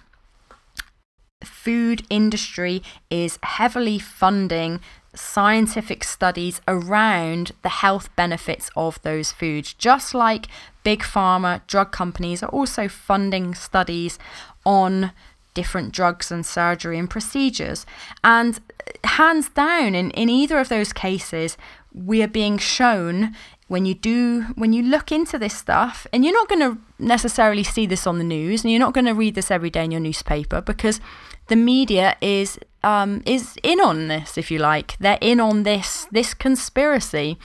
food 1.44 2.06
industry 2.10 2.84
is 3.10 3.40
heavily 3.44 4.00
funding 4.00 4.80
scientific 5.14 6.04
studies 6.04 6.62
around 6.68 7.52
the 7.64 7.70
health 7.70 8.14
benefits 8.16 8.70
of 8.76 9.02
those 9.02 9.32
foods. 9.32 9.74
Just 9.74 10.14
like 10.14 10.48
big 10.84 11.02
pharma 11.02 11.66
drug 11.68 11.92
companies 11.92 12.42
are 12.42 12.50
also 12.50 12.88
funding 12.88 13.54
studies 13.54 14.18
on 14.66 15.12
different 15.54 15.94
drugs 15.94 16.32
and 16.32 16.46
surgery 16.46 16.98
and 16.98 17.10
procedures. 17.10 17.86
And 18.24 18.60
hands 19.04 19.50
down 19.50 19.96
in, 19.96 20.12
in 20.12 20.30
either 20.30 20.60
of 20.60 20.70
those 20.70 20.94
cases 20.94 21.58
we 21.94 22.22
are 22.24 22.28
being 22.28 22.58
shown 22.58 23.36
when 23.68 23.86
you 23.86 23.94
do 23.94 24.44
when 24.56 24.74
you 24.74 24.84
look 24.84 25.12
into 25.12 25.40
this 25.40 25.54
stuff 25.58 26.06
and 26.12 26.26
you're 26.26 26.34
not 26.34 26.50
going 26.50 26.60
to 26.60 26.78
necessarily 27.00 27.64
see 27.64 27.86
this 27.86 28.06
on 28.06 28.18
the 28.18 28.24
news 28.24 28.64
and 28.64 28.72
you're 28.72 28.80
not 28.80 28.94
going 28.94 29.06
to 29.06 29.14
read 29.14 29.34
this 29.34 29.50
every 29.50 29.70
day 29.70 29.86
in 29.86 29.92
your 29.92 30.02
newspaper 30.02 30.60
because 30.60 31.00
the 31.48 31.56
media 31.56 32.18
is 32.22 32.60
um, 32.84 33.22
is 33.26 33.58
in 33.64 33.80
on 33.80 34.08
this 34.08 34.38
if 34.38 34.52
you 34.52 34.60
like. 34.60 34.98
They're 35.00 35.18
in 35.22 35.40
on 35.40 35.64
this 35.64 36.06
this 36.12 36.34
conspiracy. 36.34 37.38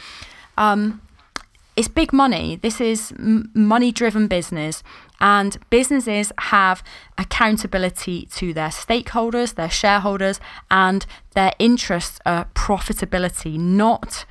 Um, 0.58 1.00
it's 1.76 1.88
big 1.88 2.12
money. 2.12 2.56
This 2.56 2.80
is 2.80 3.12
m- 3.18 3.50
money 3.54 3.92
driven 3.92 4.28
business 4.28 4.82
and 5.20 5.58
businesses 5.70 6.32
have 6.38 6.82
accountability 7.16 8.26
to 8.26 8.52
their 8.52 8.68
stakeholders 8.68 9.54
their 9.54 9.70
shareholders 9.70 10.40
and 10.70 11.06
their 11.34 11.52
interests 11.58 12.18
are 12.26 12.46
profitability 12.54 13.58
not 13.58 14.24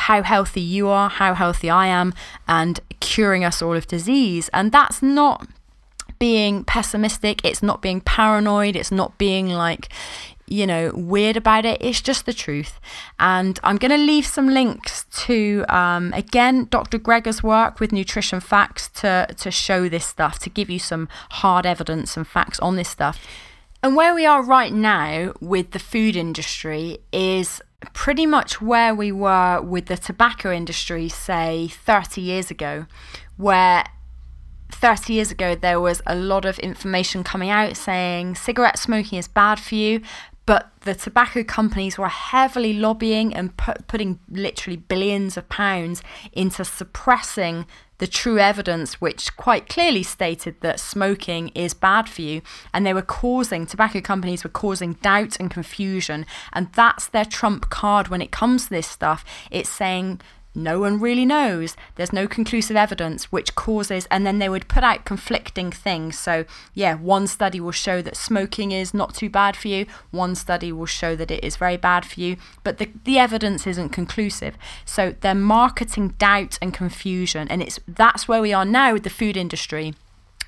how 0.00 0.22
healthy 0.22 0.60
you 0.60 0.88
are, 0.88 1.08
how 1.08 1.34
healthy 1.34 1.68
I 1.68 1.86
am, 1.86 2.14
and 2.48 2.80
curing 3.00 3.44
us 3.44 3.60
all 3.60 3.74
of 3.74 3.86
disease. 3.86 4.48
And 4.52 4.72
that's 4.72 5.02
not 5.02 5.46
being 6.18 6.64
pessimistic, 6.64 7.44
it's 7.44 7.62
not 7.62 7.80
being 7.80 8.00
paranoid, 8.00 8.76
it's 8.76 8.90
not 8.90 9.16
being 9.18 9.48
like, 9.48 9.88
you 10.46 10.66
know, 10.66 10.90
weird 10.94 11.36
about 11.36 11.64
it. 11.64 11.78
It's 11.80 12.00
just 12.00 12.26
the 12.26 12.32
truth. 12.32 12.80
And 13.20 13.60
I'm 13.62 13.76
going 13.76 13.92
to 13.92 13.96
leave 13.96 14.26
some 14.26 14.48
links 14.48 15.04
to, 15.26 15.64
um, 15.68 16.12
again, 16.12 16.66
Dr. 16.70 16.98
Greger's 16.98 17.42
work 17.42 17.78
with 17.78 17.92
Nutrition 17.92 18.40
Facts 18.40 18.88
to, 19.00 19.28
to 19.38 19.50
show 19.50 19.88
this 19.88 20.04
stuff, 20.04 20.40
to 20.40 20.50
give 20.50 20.68
you 20.68 20.80
some 20.80 21.08
hard 21.30 21.66
evidence 21.66 22.16
and 22.16 22.26
facts 22.26 22.58
on 22.58 22.74
this 22.74 22.88
stuff. 22.88 23.24
And 23.82 23.94
where 23.94 24.14
we 24.14 24.26
are 24.26 24.42
right 24.42 24.72
now 24.72 25.32
with 25.40 25.70
the 25.70 25.78
food 25.78 26.16
industry 26.16 26.98
is 27.12 27.62
pretty 27.92 28.26
much 28.26 28.60
where 28.60 28.94
we 28.94 29.10
were 29.12 29.60
with 29.60 29.86
the 29.86 29.96
tobacco 29.96 30.52
industry, 30.52 31.08
say 31.08 31.68
30 31.68 32.20
years 32.20 32.50
ago, 32.50 32.86
where 33.36 33.84
30 34.70 35.12
years 35.12 35.30
ago 35.30 35.54
there 35.54 35.80
was 35.80 36.00
a 36.06 36.14
lot 36.14 36.44
of 36.44 36.58
information 36.60 37.24
coming 37.24 37.50
out 37.50 37.76
saying 37.76 38.34
cigarette 38.34 38.78
smoking 38.78 39.18
is 39.18 39.28
bad 39.28 39.58
for 39.58 39.74
you, 39.74 40.00
but 40.46 40.70
the 40.80 40.94
tobacco 40.94 41.44
companies 41.44 41.98
were 41.98 42.08
heavily 42.08 42.72
lobbying 42.72 43.34
and 43.34 43.56
put, 43.56 43.86
putting 43.86 44.18
literally 44.28 44.76
billions 44.76 45.36
of 45.36 45.48
pounds 45.48 46.02
into 46.32 46.64
suppressing 46.64 47.66
the 48.00 48.06
true 48.06 48.38
evidence, 48.38 48.94
which 48.94 49.36
quite 49.36 49.68
clearly 49.68 50.02
stated 50.02 50.58
that 50.62 50.80
smoking 50.80 51.48
is 51.48 51.74
bad 51.74 52.08
for 52.08 52.22
you. 52.22 52.40
And 52.72 52.84
they 52.84 52.94
were 52.94 53.02
causing, 53.02 53.66
tobacco 53.66 54.00
companies 54.00 54.42
were 54.42 54.50
causing 54.50 54.94
doubt 54.94 55.38
and 55.38 55.50
confusion. 55.50 56.24
And 56.54 56.72
that's 56.72 57.06
their 57.08 57.26
trump 57.26 57.68
card 57.68 58.08
when 58.08 58.22
it 58.22 58.32
comes 58.32 58.64
to 58.64 58.70
this 58.70 58.86
stuff. 58.86 59.22
It's 59.50 59.68
saying 59.68 60.22
no 60.54 60.80
one 60.80 60.98
really 60.98 61.24
knows. 61.24 61.76
There's 61.94 62.12
no 62.12 62.26
conclusive 62.26 62.76
evidence 62.76 63.30
which 63.30 63.54
causes, 63.54 64.06
and 64.10 64.26
then 64.26 64.38
they 64.38 64.48
would 64.48 64.68
put 64.68 64.82
out 64.82 65.04
conflicting 65.04 65.70
things. 65.70 66.18
So, 66.18 66.44
yeah, 66.74 66.94
one 66.94 67.26
study 67.26 67.60
will 67.60 67.72
show 67.72 68.02
that 68.02 68.16
smoking 68.16 68.72
is 68.72 68.92
not 68.92 69.14
too 69.14 69.30
bad 69.30 69.56
for 69.56 69.68
you, 69.68 69.86
one 70.10 70.34
study 70.34 70.72
will 70.72 70.86
show 70.86 71.14
that 71.16 71.30
it 71.30 71.44
is 71.44 71.56
very 71.56 71.76
bad 71.76 72.04
for 72.04 72.20
you, 72.20 72.36
but 72.64 72.78
the, 72.78 72.90
the 73.04 73.18
evidence 73.18 73.66
isn't 73.66 73.90
conclusive. 73.90 74.56
So, 74.84 75.14
they're 75.20 75.34
marketing 75.34 76.14
doubt 76.18 76.58
and 76.60 76.74
confusion, 76.74 77.46
and 77.48 77.62
it's 77.62 77.78
that's 77.86 78.26
where 78.26 78.42
we 78.42 78.52
are 78.52 78.64
now 78.64 78.92
with 78.92 79.04
the 79.04 79.10
food 79.10 79.36
industry 79.36 79.94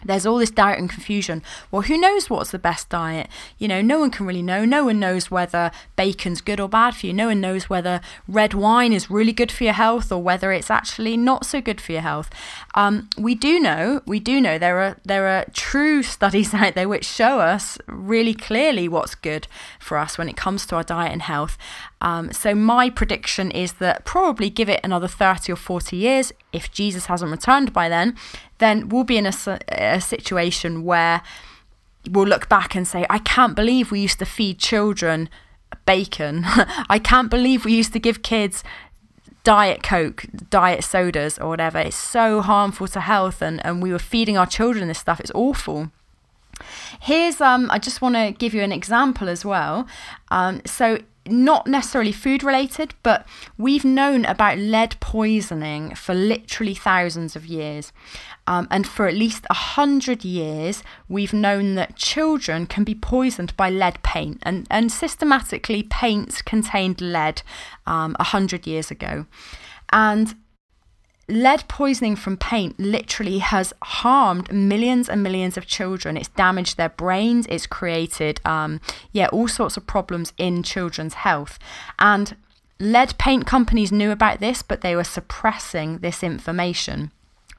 there's 0.05 0.27
all 0.27 0.39
this 0.39 0.51
doubt 0.51 0.79
and 0.79 0.89
confusion. 0.89 1.43
Well, 1.71 1.83
who 1.83 1.99
knows 1.99 2.29
what's 2.29 2.51
the 2.51 2.59
best 2.59 2.89
diet? 2.89 3.29
You 3.59 3.69
know, 3.69 3.81
no 3.81 3.99
one 3.99 4.11
can 4.11 4.27
really 4.27 4.43
know. 4.43 4.65
No 4.65 4.85
one 4.85 5.01
knows 5.01 5.31
whether 5.31 5.71
bacon's 5.97 6.41
good 6.41 6.61
or 6.61 6.69
bad 6.69 6.95
for 6.95 7.07
you. 7.07 7.13
No 7.13 7.27
one 7.27 7.41
knows 7.41 7.69
whether 7.69 8.01
red 8.27 8.55
wine 8.55 8.93
is 8.93 9.11
really 9.11 9.33
good 9.33 9.53
for 9.53 9.65
your 9.65 9.73
health 9.73 10.11
or 10.11 10.23
whether 10.23 10.53
it's 10.53 10.71
actually 10.71 11.17
not 11.17 11.47
so 11.47 11.61
good 11.61 11.81
for 11.81 11.93
your 11.93 12.01
health. 12.03 12.31
Um, 12.75 13.09
we 13.17 13.35
do 13.35 13.61
know, 13.61 14.03
we 14.07 14.21
do 14.21 14.41
know 14.41 14.59
there 14.59 14.79
are 14.79 14.97
there 15.05 15.29
are 15.29 15.47
true 15.53 16.03
studies 16.15 16.55
out 16.55 16.75
there 16.75 16.89
which 16.89 17.05
show 17.05 17.41
us 17.41 17.79
really 17.87 18.35
clearly 18.35 18.89
what's 18.89 19.15
good 19.15 19.47
for 19.79 19.99
us 19.99 20.19
when 20.19 20.29
it 20.29 20.37
comes 20.37 20.67
to 20.67 20.77
our 20.77 20.85
diet 20.85 21.13
and 21.13 21.23
health. 21.23 21.57
Um, 22.03 22.33
so 22.33 22.55
my 22.55 22.91
prediction 22.91 23.53
is 23.53 23.75
that 23.75 24.05
probably 24.05 24.51
give 24.51 24.69
it 24.69 24.81
another 24.83 25.07
30 25.07 25.53
or 25.53 25.57
40 25.57 25.97
years, 25.97 26.33
if 26.53 26.71
Jesus 26.71 27.07
hasn't 27.07 27.31
returned 27.31 27.73
by 27.73 27.89
then, 27.89 28.17
then 28.59 28.89
we'll 28.89 29.05
be 29.05 29.17
in 29.17 29.27
a, 29.27 29.33
a 29.69 30.01
situation 30.01 30.85
where 30.85 31.23
we'll 32.11 32.27
look 32.27 32.49
back 32.49 32.75
and 32.75 32.87
say, 32.87 33.07
I 33.09 33.19
can't 33.19 33.55
believe 33.55 33.93
we 33.93 34.01
used 34.01 34.19
to 34.19 34.27
feed 34.27 34.59
children 34.59 35.31
bacon. 35.87 36.43
I 36.89 36.99
can't 36.99 37.31
believe 37.31 37.65
we 37.65 37.73
used 37.73 37.93
to 37.93 38.01
give 38.01 38.23
kids 38.23 38.65
diet 39.45 39.83
coke 39.83 40.25
diet 40.51 40.85
sodas 40.85 41.39
or 41.39 41.49
whatever. 41.49 41.79
It's 41.79 41.97
so 41.97 42.41
harmful 42.41 42.89
to 42.89 43.01
health 43.01 43.43
and, 43.43 43.65
and 43.65 43.83
we 43.83 43.93
were 43.93 43.99
feeding 43.99 44.37
our 44.37 44.47
children 44.47 44.89
this 44.89 44.99
stuff. 44.99 45.21
It's 45.21 45.33
awful. 45.35 45.91
Here's 47.01 47.41
um 47.41 47.71
i 47.71 47.79
just 47.79 48.01
want 48.01 48.15
to 48.15 48.31
give 48.39 48.55
you 48.55 48.63
an 48.63 48.73
example 48.73 49.29
as 49.29 49.45
well. 49.45 49.87
Um 50.31 50.63
so 50.65 50.99
not 51.27 51.67
necessarily 51.67 52.13
food 52.13 52.43
related, 52.43 52.95
but 53.03 53.27
we've 53.57 53.85
known 53.85 54.25
about 54.25 54.59
lead 54.59 54.97
poisoning 55.01 55.95
for 55.95 56.15
literally 56.15 56.75
thousands 56.75 57.37
of 57.37 57.47
years. 57.47 57.93
Um, 58.47 58.67
and 58.71 58.87
for 58.87 59.07
at 59.07 59.15
least 59.15 59.47
a 59.49 59.55
hundred 59.55 60.25
years, 60.25 60.83
we've 61.09 61.33
known 61.33 61.77
that 61.77 61.97
children 61.97 62.67
can 62.67 62.83
be 62.83 62.95
poisoned 62.95 63.57
by 63.57 63.71
lead 63.71 64.03
paint, 64.03 64.43
and, 64.43 64.67
and 64.71 64.91
systematically, 64.91 65.85
paints 65.85 66.43
contained 66.43 67.01
lead 67.01 67.43
um, 67.87 68.17
a 68.19 68.25
hundred 68.25 68.67
years 68.67 68.91
ago. 68.91 69.27
And 69.93 70.35
lead 71.33 71.67
poisoning 71.69 72.17
from 72.17 72.37
paint 72.37 72.79
literally 72.79 73.39
has 73.39 73.73
harmed 73.83 74.53
millions 74.53 75.09
and 75.09 75.23
millions 75.23 75.57
of 75.57 75.67
children. 75.67 76.17
It's 76.17 76.29
damaged 76.29 76.77
their 76.77 76.91
brains. 76.91 77.47
It's 77.49 77.67
created, 77.67 78.41
um, 78.45 78.81
yeah, 79.13 79.29
all 79.29 79.49
sorts 79.49 79.77
of 79.77 79.87
problems 79.87 80.33
in 80.37 80.63
children's 80.63 81.15
health. 81.15 81.59
And 81.99 82.37
lead 82.79 83.17
paint 83.19 83.47
companies 83.47 83.93
knew 83.93 84.11
about 84.11 84.41
this, 84.41 84.63
but 84.63 84.83
they 84.83 84.95
were 84.95 85.05
suppressing 85.05 85.99
this 85.99 86.23
information 86.23 87.11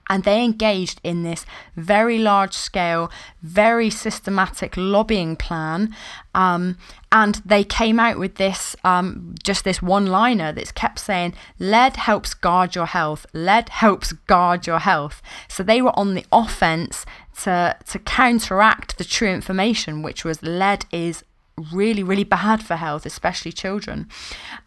and 0.09 0.23
they 0.23 0.43
engaged 0.43 0.99
in 1.03 1.23
this 1.23 1.45
very 1.75 2.17
large 2.17 2.53
scale, 2.53 3.11
very 3.41 3.89
systematic 3.89 4.75
lobbying 4.75 5.35
plan. 5.35 5.95
Um, 6.35 6.77
and 7.11 7.35
they 7.45 7.63
came 7.63 7.99
out 7.99 8.17
with 8.17 8.35
this, 8.35 8.75
um, 8.83 9.35
just 9.43 9.63
this 9.63 9.81
one 9.81 10.07
liner 10.07 10.51
that's 10.51 10.71
kept 10.71 10.99
saying, 10.99 11.33
lead 11.59 11.95
helps 11.95 12.33
guard 12.33 12.75
your 12.75 12.87
health, 12.87 13.25
lead 13.33 13.69
helps 13.69 14.13
guard 14.13 14.65
your 14.65 14.79
health. 14.79 15.21
So 15.47 15.63
they 15.63 15.81
were 15.81 15.97
on 15.97 16.15
the 16.15 16.25
offense 16.31 17.05
to, 17.41 17.77
to 17.87 17.99
counteract 17.99 18.97
the 18.97 19.03
true 19.03 19.29
information, 19.29 20.01
which 20.01 20.25
was 20.25 20.41
lead 20.41 20.85
is 20.91 21.23
really, 21.71 22.03
really 22.03 22.23
bad 22.23 22.63
for 22.63 22.75
health, 22.75 23.05
especially 23.05 23.51
children. 23.51 24.07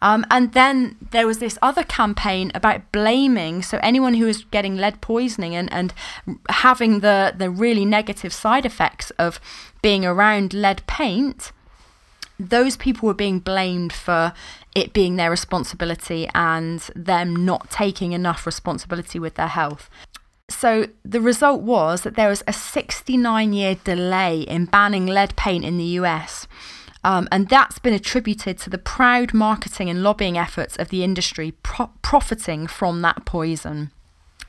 Um, 0.01 0.25
and 0.31 0.53
then 0.53 0.95
there 1.11 1.27
was 1.27 1.39
this 1.39 1.57
other 1.61 1.83
campaign 1.83 2.51
about 2.55 2.91
blaming, 2.91 3.61
so 3.61 3.79
anyone 3.83 4.13
who 4.13 4.25
was 4.25 4.45
getting 4.45 4.77
lead 4.77 5.01
poisoning 5.01 5.55
and, 5.55 5.71
and 5.71 5.93
having 6.49 7.01
the, 7.01 7.33
the 7.37 7.49
really 7.49 7.85
negative 7.85 8.33
side 8.33 8.65
effects 8.65 9.11
of 9.11 9.39
being 9.81 10.05
around 10.05 10.53
lead 10.53 10.81
paint, 10.87 11.51
those 12.39 12.77
people 12.77 13.07
were 13.07 13.13
being 13.13 13.39
blamed 13.39 13.91
for 13.91 14.33
it 14.75 14.93
being 14.93 15.15
their 15.15 15.31
responsibility 15.31 16.29
and 16.35 16.81
them 16.95 17.35
not 17.35 17.69
taking 17.71 18.13
enough 18.13 18.45
responsibility 18.45 19.17
with 19.17 19.33
their 19.35 19.47
health. 19.47 19.89
So 20.49 20.87
the 21.03 21.19
result 21.19 21.61
was 21.61 22.03
that 22.03 22.15
there 22.15 22.29
was 22.29 22.43
a 22.47 22.53
69 22.53 23.53
year 23.53 23.75
delay 23.83 24.41
in 24.41 24.65
banning 24.65 25.07
lead 25.07 25.35
paint 25.35 25.65
in 25.65 25.77
the 25.77 25.97
US. 26.01 26.47
Um, 27.07 27.29
and 27.31 27.47
that's 27.47 27.79
been 27.79 27.93
attributed 27.93 28.57
to 28.57 28.69
the 28.69 28.77
proud 28.77 29.33
marketing 29.33 29.89
and 29.89 30.03
lobbying 30.03 30.37
efforts 30.37 30.75
of 30.75 30.89
the 30.89 31.05
industry 31.05 31.53
pro- 31.63 31.89
profiting 32.01 32.67
from 32.67 33.01
that 33.01 33.23
poison. 33.23 33.91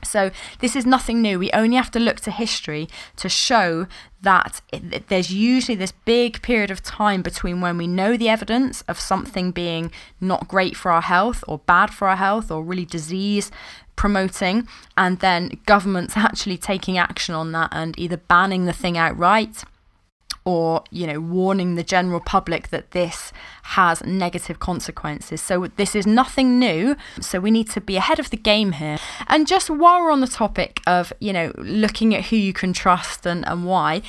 So, 0.03 0.29
this 0.59 0.75
is 0.75 0.85
nothing 0.85 1.21
new. 1.21 1.39
We 1.39 1.51
only 1.51 1.77
have 1.77 1.89
to 1.91 2.01
look 2.01 2.19
to 2.21 2.31
history 2.31 2.89
to 3.15 3.29
show 3.29 3.87
that 4.21 4.59
it, 4.73 5.07
there's 5.07 5.31
usually 5.31 5.77
this 5.77 5.93
big 6.03 6.41
period 6.41 6.69
of 6.69 6.83
time 6.83 7.21
between 7.21 7.61
when 7.61 7.77
we 7.77 7.87
know 7.87 8.17
the 8.17 8.27
evidence 8.27 8.81
of 8.89 8.99
something 8.99 9.51
being 9.51 9.89
not 10.19 10.49
great 10.49 10.75
for 10.75 10.91
our 10.91 11.01
health 11.01 11.45
or 11.47 11.59
bad 11.59 11.93
for 11.93 12.09
our 12.09 12.17
health 12.17 12.51
or 12.51 12.61
really 12.61 12.85
disease 12.85 13.51
promoting, 13.95 14.67
and 14.97 15.19
then 15.19 15.57
governments 15.65 16.13
actually 16.17 16.57
taking 16.57 16.97
action 16.97 17.33
on 17.33 17.53
that 17.53 17.69
and 17.71 17.97
either 17.97 18.17
banning 18.17 18.65
the 18.65 18.73
thing 18.73 18.97
outright 18.97 19.63
or 20.49 20.83
you 20.89 21.05
know 21.05 21.19
warning 21.19 21.75
the 21.75 21.83
general 21.83 22.19
public 22.19 22.69
that 22.69 22.89
this 22.89 23.31
has 23.77 24.03
negative 24.03 24.57
consequences 24.57 25.39
so 25.39 25.67
this 25.75 25.95
is 25.95 26.07
nothing 26.07 26.57
new 26.57 26.95
so 27.21 27.39
we 27.39 27.51
need 27.51 27.69
to 27.69 27.79
be 27.79 27.95
ahead 27.97 28.17
of 28.17 28.31
the 28.31 28.37
game 28.51 28.71
here 28.71 28.97
and 29.27 29.45
just 29.45 29.69
while 29.69 30.01
we're 30.01 30.11
on 30.11 30.21
the 30.21 30.35
topic 30.43 30.81
of 30.87 31.13
you 31.19 31.31
know 31.31 31.53
looking 31.57 32.15
at 32.15 32.25
who 32.25 32.35
you 32.35 32.51
can 32.51 32.73
trust 32.73 33.27
and, 33.27 33.47
and 33.47 33.63
why 33.63 34.01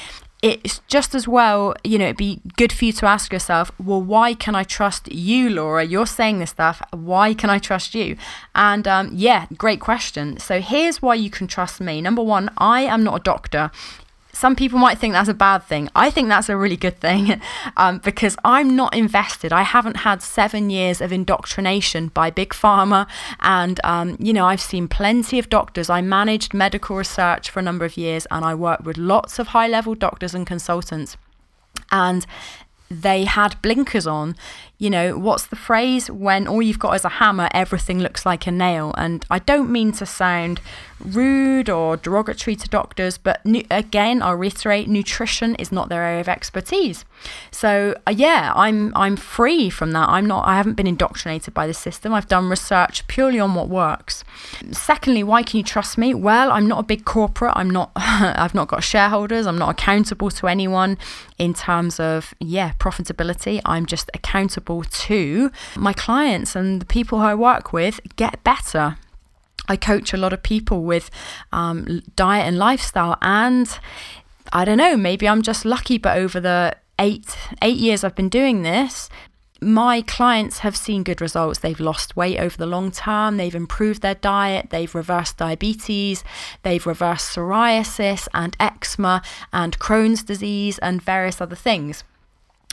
it's 0.42 0.80
just 0.88 1.14
as 1.14 1.28
well, 1.28 1.74
you 1.84 1.98
know, 1.98 2.06
it'd 2.06 2.16
be 2.16 2.40
good 2.56 2.72
for 2.72 2.86
you 2.86 2.92
to 2.94 3.04
ask 3.04 3.30
yourself, 3.30 3.70
well, 3.78 4.00
why 4.00 4.32
can 4.32 4.54
I 4.54 4.64
trust 4.64 5.12
you, 5.12 5.50
Laura? 5.50 5.84
You're 5.84 6.06
saying 6.06 6.38
this 6.38 6.48
stuff. 6.48 6.80
Why 6.94 7.34
can 7.34 7.50
I 7.50 7.58
trust 7.58 7.94
you? 7.94 8.16
And 8.54 8.88
um, 8.88 9.10
yeah, 9.12 9.44
great 9.58 9.80
question. 9.80 10.38
So 10.38 10.62
here's 10.62 11.02
why 11.02 11.16
you 11.16 11.28
can 11.28 11.46
trust 11.46 11.78
me. 11.78 12.00
Number 12.00 12.22
one, 12.22 12.48
I 12.56 12.80
am 12.84 13.04
not 13.04 13.20
a 13.20 13.22
doctor 13.22 13.70
some 14.32 14.56
people 14.56 14.78
might 14.78 14.98
think 14.98 15.12
that's 15.12 15.28
a 15.28 15.34
bad 15.34 15.62
thing. 15.62 15.88
I 15.94 16.10
think 16.10 16.28
that's 16.28 16.48
a 16.48 16.56
really 16.56 16.76
good 16.76 17.00
thing 17.00 17.40
um, 17.76 17.98
because 17.98 18.36
I'm 18.44 18.76
not 18.76 18.94
invested. 18.94 19.52
I 19.52 19.62
haven't 19.62 19.98
had 19.98 20.22
seven 20.22 20.70
years 20.70 21.00
of 21.00 21.12
indoctrination 21.12 22.08
by 22.08 22.30
Big 22.30 22.50
Pharma. 22.50 23.06
And, 23.40 23.80
um, 23.84 24.16
you 24.18 24.32
know, 24.32 24.46
I've 24.46 24.60
seen 24.60 24.88
plenty 24.88 25.38
of 25.38 25.48
doctors. 25.48 25.90
I 25.90 26.00
managed 26.00 26.54
medical 26.54 26.96
research 26.96 27.50
for 27.50 27.60
a 27.60 27.62
number 27.62 27.84
of 27.84 27.96
years 27.96 28.26
and 28.30 28.44
I 28.44 28.54
worked 28.54 28.84
with 28.84 28.96
lots 28.96 29.38
of 29.38 29.48
high 29.48 29.68
level 29.68 29.94
doctors 29.94 30.34
and 30.34 30.46
consultants. 30.46 31.16
And 31.90 32.26
they 32.90 33.24
had 33.24 33.60
blinkers 33.62 34.06
on. 34.06 34.36
You 34.80 34.88
know, 34.88 35.18
what's 35.18 35.46
the 35.46 35.56
phrase? 35.56 36.10
When 36.10 36.48
all 36.48 36.62
you've 36.62 36.78
got 36.78 36.96
is 36.96 37.04
a 37.04 37.10
hammer, 37.20 37.50
everything 37.52 38.00
looks 38.00 38.24
like 38.24 38.46
a 38.46 38.50
nail. 38.50 38.94
And 38.96 39.26
I 39.30 39.38
don't 39.38 39.70
mean 39.70 39.92
to 39.92 40.06
sound 40.06 40.60
rude 41.04 41.68
or 41.68 41.96
derogatory 41.96 42.56
to 42.56 42.68
doctors, 42.68 43.18
but 43.18 43.44
nu- 43.44 43.64
again, 43.70 44.22
I'll 44.22 44.36
reiterate, 44.36 44.88
nutrition 44.88 45.54
is 45.56 45.70
not 45.70 45.88
their 45.88 46.02
area 46.02 46.20
of 46.20 46.28
expertise. 46.28 47.04
So 47.50 47.94
uh, 48.06 48.12
yeah, 48.16 48.52
I'm 48.54 48.94
I'm 48.96 49.16
free 49.16 49.70
from 49.70 49.92
that. 49.92 50.08
I'm 50.08 50.26
not. 50.26 50.46
I 50.46 50.56
haven't 50.56 50.74
been 50.74 50.86
indoctrinated 50.86 51.52
by 51.54 51.66
the 51.66 51.74
system. 51.74 52.14
I've 52.14 52.28
done 52.28 52.48
research 52.48 53.06
purely 53.06 53.38
on 53.38 53.54
what 53.54 53.68
works. 53.68 54.24
Secondly, 54.72 55.22
why 55.22 55.42
can 55.42 55.58
you 55.58 55.64
trust 55.64 55.98
me? 55.98 56.14
Well, 56.14 56.50
I'm 56.50 56.66
not 56.66 56.80
a 56.80 56.82
big 56.82 57.04
corporate. 57.04 57.52
I'm 57.56 57.70
not. 57.70 57.90
I've 57.96 58.54
not 58.54 58.68
got 58.68 58.82
shareholders. 58.82 59.46
I'm 59.46 59.58
not 59.58 59.70
accountable 59.70 60.30
to 60.30 60.46
anyone 60.48 60.98
in 61.38 61.54
terms 61.54 62.00
of 62.00 62.34
yeah 62.40 62.72
profitability. 62.78 63.60
I'm 63.64 63.86
just 63.86 64.10
accountable 64.14 64.69
to 64.82 65.50
my 65.76 65.92
clients 65.92 66.56
and 66.56 66.80
the 66.80 66.86
people 66.86 67.18
I 67.18 67.34
work 67.34 67.72
with 67.72 68.00
get 68.16 68.42
better. 68.44 68.96
I 69.68 69.76
coach 69.76 70.12
a 70.12 70.16
lot 70.16 70.32
of 70.32 70.42
people 70.42 70.82
with 70.82 71.10
um, 71.52 72.02
diet 72.16 72.46
and 72.48 72.58
lifestyle, 72.58 73.16
and 73.22 73.68
I 74.52 74.64
don't 74.64 74.78
know, 74.78 74.96
maybe 74.96 75.28
I'm 75.28 75.42
just 75.42 75.64
lucky, 75.64 75.98
but 75.98 76.16
over 76.16 76.40
the 76.40 76.76
eight 76.98 77.36
eight 77.62 77.80
years 77.86 78.02
I've 78.02 78.16
been 78.16 78.28
doing 78.40 78.62
this, 78.62 79.08
my 79.62 80.02
clients 80.02 80.60
have 80.60 80.76
seen 80.76 81.04
good 81.04 81.20
results. 81.20 81.58
They've 81.58 81.78
lost 81.78 82.16
weight 82.16 82.38
over 82.38 82.56
the 82.56 82.66
long 82.66 82.90
term, 82.90 83.36
they've 83.36 83.54
improved 83.54 84.00
their 84.02 84.14
diet, 84.14 84.70
they've 84.70 84.94
reversed 84.94 85.36
diabetes, 85.36 86.24
they've 86.62 86.86
reversed 86.86 87.36
psoriasis 87.36 88.26
and 88.32 88.56
eczema 88.58 89.22
and 89.52 89.78
Crohn's 89.78 90.22
disease 90.22 90.78
and 90.78 91.02
various 91.02 91.40
other 91.40 91.56
things. 91.56 92.04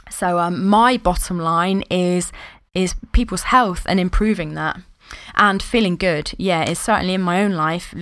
So 0.10 0.40
um, 0.40 0.66
my 0.66 0.98
bottom 0.98 1.40
line 1.40 1.84
is 1.90 2.32
is 2.74 2.94
people's 3.12 3.44
health 3.44 3.84
and 3.88 4.00
improving 4.00 4.54
that 4.54 4.80
and 5.36 5.64
feeling 5.64 5.96
good. 5.96 6.32
Yeah, 6.38 6.62
it's 6.64 6.80
certainly 6.80 7.14
in 7.16 7.22
my 7.22 7.42
own 7.44 7.54
life 7.54 7.94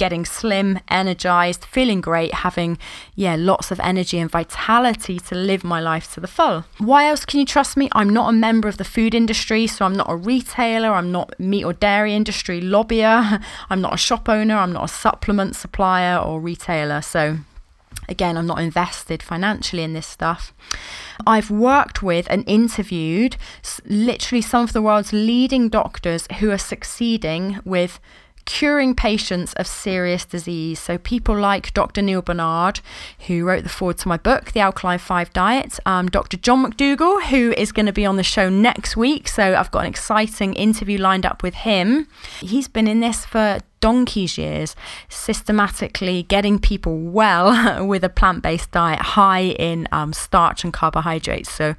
getting 0.00 0.24
slim, 0.24 0.80
energized, 0.88 1.62
feeling 1.62 2.00
great, 2.00 2.32
having 2.32 2.78
yeah, 3.14 3.36
lots 3.38 3.70
of 3.70 3.78
energy 3.80 4.18
and 4.18 4.30
vitality 4.30 5.18
to 5.20 5.34
live 5.34 5.62
my 5.62 5.78
life 5.78 6.14
to 6.14 6.20
the 6.20 6.26
full. 6.26 6.64
Why 6.78 7.06
else 7.06 7.26
can 7.26 7.38
you 7.38 7.44
trust 7.44 7.76
me? 7.76 7.90
I'm 7.92 8.08
not 8.08 8.30
a 8.30 8.32
member 8.32 8.66
of 8.66 8.78
the 8.78 8.84
food 8.84 9.14
industry, 9.14 9.66
so 9.66 9.84
I'm 9.84 9.94
not 9.94 10.10
a 10.10 10.16
retailer, 10.16 10.94
I'm 10.94 11.12
not 11.12 11.38
meat 11.38 11.64
or 11.64 11.74
dairy 11.74 12.14
industry 12.14 12.62
lobbyer, 12.62 13.44
I'm 13.70 13.82
not 13.82 13.92
a 13.92 13.98
shop 13.98 14.26
owner, 14.26 14.56
I'm 14.56 14.72
not 14.72 14.84
a 14.84 14.88
supplement 14.88 15.54
supplier 15.54 16.16
or 16.16 16.40
retailer. 16.40 17.02
So 17.02 17.36
again, 18.08 18.36
I'm 18.36 18.46
not 18.46 18.60
invested 18.60 19.22
financially 19.22 19.82
in 19.82 19.92
this 19.92 20.06
stuff. 20.06 20.52
I've 21.26 21.50
worked 21.50 22.02
with 22.02 22.26
and 22.30 22.44
interviewed 22.46 23.36
literally 23.86 24.42
some 24.42 24.64
of 24.64 24.72
the 24.72 24.82
world's 24.82 25.12
leading 25.12 25.68
doctors 25.68 26.26
who 26.38 26.50
are 26.50 26.58
succeeding 26.58 27.60
with 27.64 28.00
curing 28.50 28.94
patients 28.94 29.52
of 29.54 29.66
serious 29.66 30.24
disease. 30.24 30.80
So, 30.80 30.98
people 30.98 31.38
like 31.38 31.72
Dr. 31.72 32.02
Neal 32.02 32.22
Barnard, 32.22 32.80
who 33.26 33.44
wrote 33.44 33.62
the 33.62 33.68
foreword 33.68 33.98
to 33.98 34.08
my 34.08 34.16
book, 34.16 34.52
The 34.52 34.60
Alkaline 34.60 34.98
5 34.98 35.32
Diet, 35.32 35.78
um, 35.86 36.08
Dr. 36.08 36.36
John 36.36 36.64
McDougall, 36.64 37.22
who 37.24 37.52
is 37.52 37.70
going 37.70 37.86
to 37.86 37.92
be 37.92 38.04
on 38.04 38.16
the 38.16 38.22
show 38.22 38.48
next 38.48 38.96
week. 38.96 39.28
So, 39.28 39.54
I've 39.54 39.70
got 39.70 39.80
an 39.80 39.86
exciting 39.86 40.54
interview 40.54 40.98
lined 40.98 41.24
up 41.24 41.42
with 41.42 41.54
him. 41.54 42.08
He's 42.40 42.68
been 42.68 42.88
in 42.88 43.00
this 43.00 43.24
for 43.24 43.60
donkey's 43.80 44.38
years 44.38 44.76
systematically 45.08 46.22
getting 46.24 46.58
people 46.58 46.98
well 46.98 47.86
with 47.86 48.04
a 48.04 48.08
plant 48.08 48.42
based 48.42 48.70
diet 48.70 49.00
high 49.00 49.42
in 49.42 49.88
um, 49.92 50.12
starch 50.12 50.64
and 50.64 50.72
carbohydrates. 50.72 51.50
So, 51.50 51.74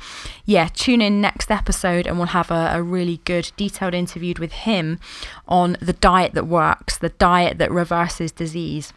yeah, 0.46 0.68
tune 0.74 1.02
in 1.02 1.22
next 1.22 1.52
episode 1.52 2.08
and 2.08 2.18
we'll 2.18 2.28
have 2.28 2.52
a, 2.52 2.72
a 2.74 2.84
really 2.84 3.22
good 3.26 3.52
detailed 3.58 3.94
interview 3.94 4.34
with 4.40 4.52
him 4.52 5.00
on 5.48 5.78
the 5.82 5.94
diet 5.94 6.34
that 6.34 6.48
works, 6.48 6.98
the 6.98 7.10
diet 7.10 7.58
that 7.58 7.72
reverses 7.72 8.32
disease 8.32 8.94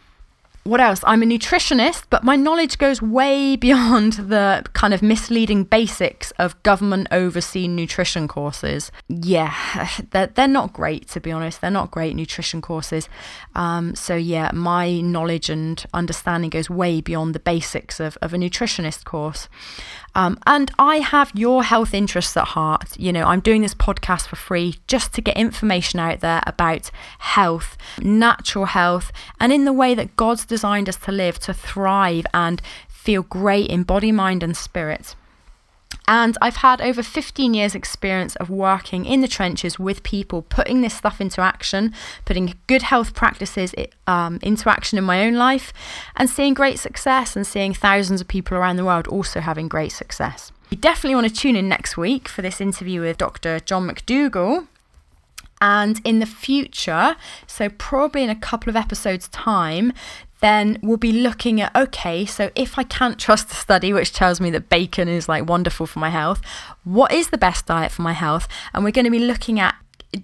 what 0.65 0.81
else? 0.81 0.99
I'm 1.03 1.21
a 1.21 1.27
nutritionist, 1.27 2.05
but 2.09 2.23
my 2.23 2.35
knowledge 2.35 2.79
goes 2.79 2.99
way 2.99 3.55
beyond 3.67 4.13
the 4.13 4.65
kind 4.73 4.95
of 4.95 5.03
misleading 5.03 5.63
basics 5.63 6.31
of 6.31 6.61
government 6.63 7.07
overseen 7.11 7.75
nutrition 7.75 8.27
courses. 8.27 8.91
Yeah, 9.07 9.53
they're, 10.09 10.27
they're 10.27 10.47
not 10.47 10.73
great, 10.73 11.07
to 11.09 11.21
be 11.21 11.31
honest. 11.31 11.61
They're 11.61 11.69
not 11.69 11.91
great 11.91 12.15
nutrition 12.15 12.63
courses. 12.63 13.07
Um, 13.53 13.93
so, 13.93 14.15
yeah, 14.15 14.49
my 14.53 15.01
knowledge 15.01 15.51
and 15.51 15.85
understanding 15.93 16.49
goes 16.49 16.67
way 16.67 16.99
beyond 16.99 17.35
the 17.35 17.39
basics 17.39 17.99
of, 17.99 18.17
of 18.23 18.33
a 18.33 18.37
nutritionist 18.37 19.03
course. 19.03 19.47
Um, 20.15 20.39
and 20.47 20.71
I 20.79 20.97
have 20.97 21.31
your 21.35 21.63
health 21.63 21.93
interests 21.93 22.35
at 22.37 22.45
heart. 22.49 22.97
You 22.97 23.11
know, 23.11 23.25
I'm 23.25 23.41
doing 23.41 23.61
this 23.61 23.75
podcast 23.75 24.27
for 24.27 24.37
free 24.37 24.75
just 24.87 25.13
to 25.13 25.21
get 25.21 25.35
information 25.37 25.99
out 25.99 26.21
there 26.21 26.41
about 26.47 26.89
health, 27.19 27.77
natural 28.01 28.65
health, 28.65 29.11
and 29.39 29.51
in 29.51 29.65
the 29.65 29.73
way 29.73 29.93
that 29.93 30.15
God's 30.15 30.45
designed 30.45 30.87
us 30.87 30.95
to 30.97 31.11
live, 31.11 31.37
to 31.39 31.53
thrive 31.53 32.25
and 32.33 32.61
feel 32.87 33.23
great 33.23 33.69
in 33.69 33.83
body, 33.83 34.11
mind, 34.11 34.41
and 34.41 34.55
spirit. 34.55 35.15
And 36.07 36.37
I've 36.41 36.57
had 36.57 36.81
over 36.81 37.01
15 37.01 37.53
years' 37.53 37.75
experience 37.75 38.35
of 38.37 38.49
working 38.49 39.05
in 39.05 39.21
the 39.21 39.27
trenches 39.27 39.79
with 39.79 40.03
people, 40.03 40.43
putting 40.43 40.81
this 40.81 40.93
stuff 40.93 41.19
into 41.19 41.41
action, 41.41 41.93
putting 42.25 42.53
good 42.67 42.83
health 42.83 43.13
practices 43.13 43.73
um, 44.07 44.39
into 44.41 44.69
action 44.69 44.97
in 44.97 45.03
my 45.03 45.25
own 45.25 45.35
life, 45.35 45.73
and 46.15 46.29
seeing 46.29 46.53
great 46.53 46.79
success 46.79 47.35
and 47.35 47.45
seeing 47.47 47.73
thousands 47.73 48.21
of 48.21 48.27
people 48.27 48.57
around 48.57 48.75
the 48.75 48.85
world 48.85 49.07
also 49.07 49.39
having 49.39 49.67
great 49.67 49.91
success. 49.91 50.51
You 50.69 50.77
definitely 50.77 51.15
want 51.15 51.27
to 51.27 51.33
tune 51.33 51.55
in 51.55 51.69
next 51.69 51.97
week 51.97 52.27
for 52.27 52.41
this 52.41 52.59
interview 52.59 53.01
with 53.01 53.17
Dr. 53.17 53.59
John 53.59 53.87
McDougall. 53.87 54.67
And 55.61 56.01
in 56.03 56.19
the 56.19 56.25
future, 56.25 57.15
so 57.47 57.69
probably 57.69 58.23
in 58.23 58.29
a 58.29 58.35
couple 58.35 58.69
of 58.69 58.75
episodes' 58.75 59.29
time, 59.29 59.93
then 60.45 60.77
we'll 60.83 60.97
be 60.97 61.11
looking 61.11 61.59
at 61.59 61.75
okay, 61.75 62.23
so 62.23 62.51
if 62.55 62.77
I 62.77 62.83
can't 62.83 63.17
trust 63.17 63.49
the 63.49 63.55
study, 63.55 63.91
which 63.91 64.13
tells 64.13 64.39
me 64.39 64.51
that 64.51 64.69
bacon 64.69 65.07
is 65.07 65.27
like 65.27 65.49
wonderful 65.49 65.87
for 65.87 65.97
my 65.97 66.09
health, 66.09 66.39
what 66.83 67.11
is 67.11 67.29
the 67.29 67.37
best 67.37 67.65
diet 67.65 67.91
for 67.91 68.03
my 68.03 68.13
health? 68.13 68.47
And 68.71 68.83
we're 68.83 68.91
going 68.91 69.05
to 69.05 69.11
be 69.11 69.17
looking 69.17 69.59
at 69.59 69.73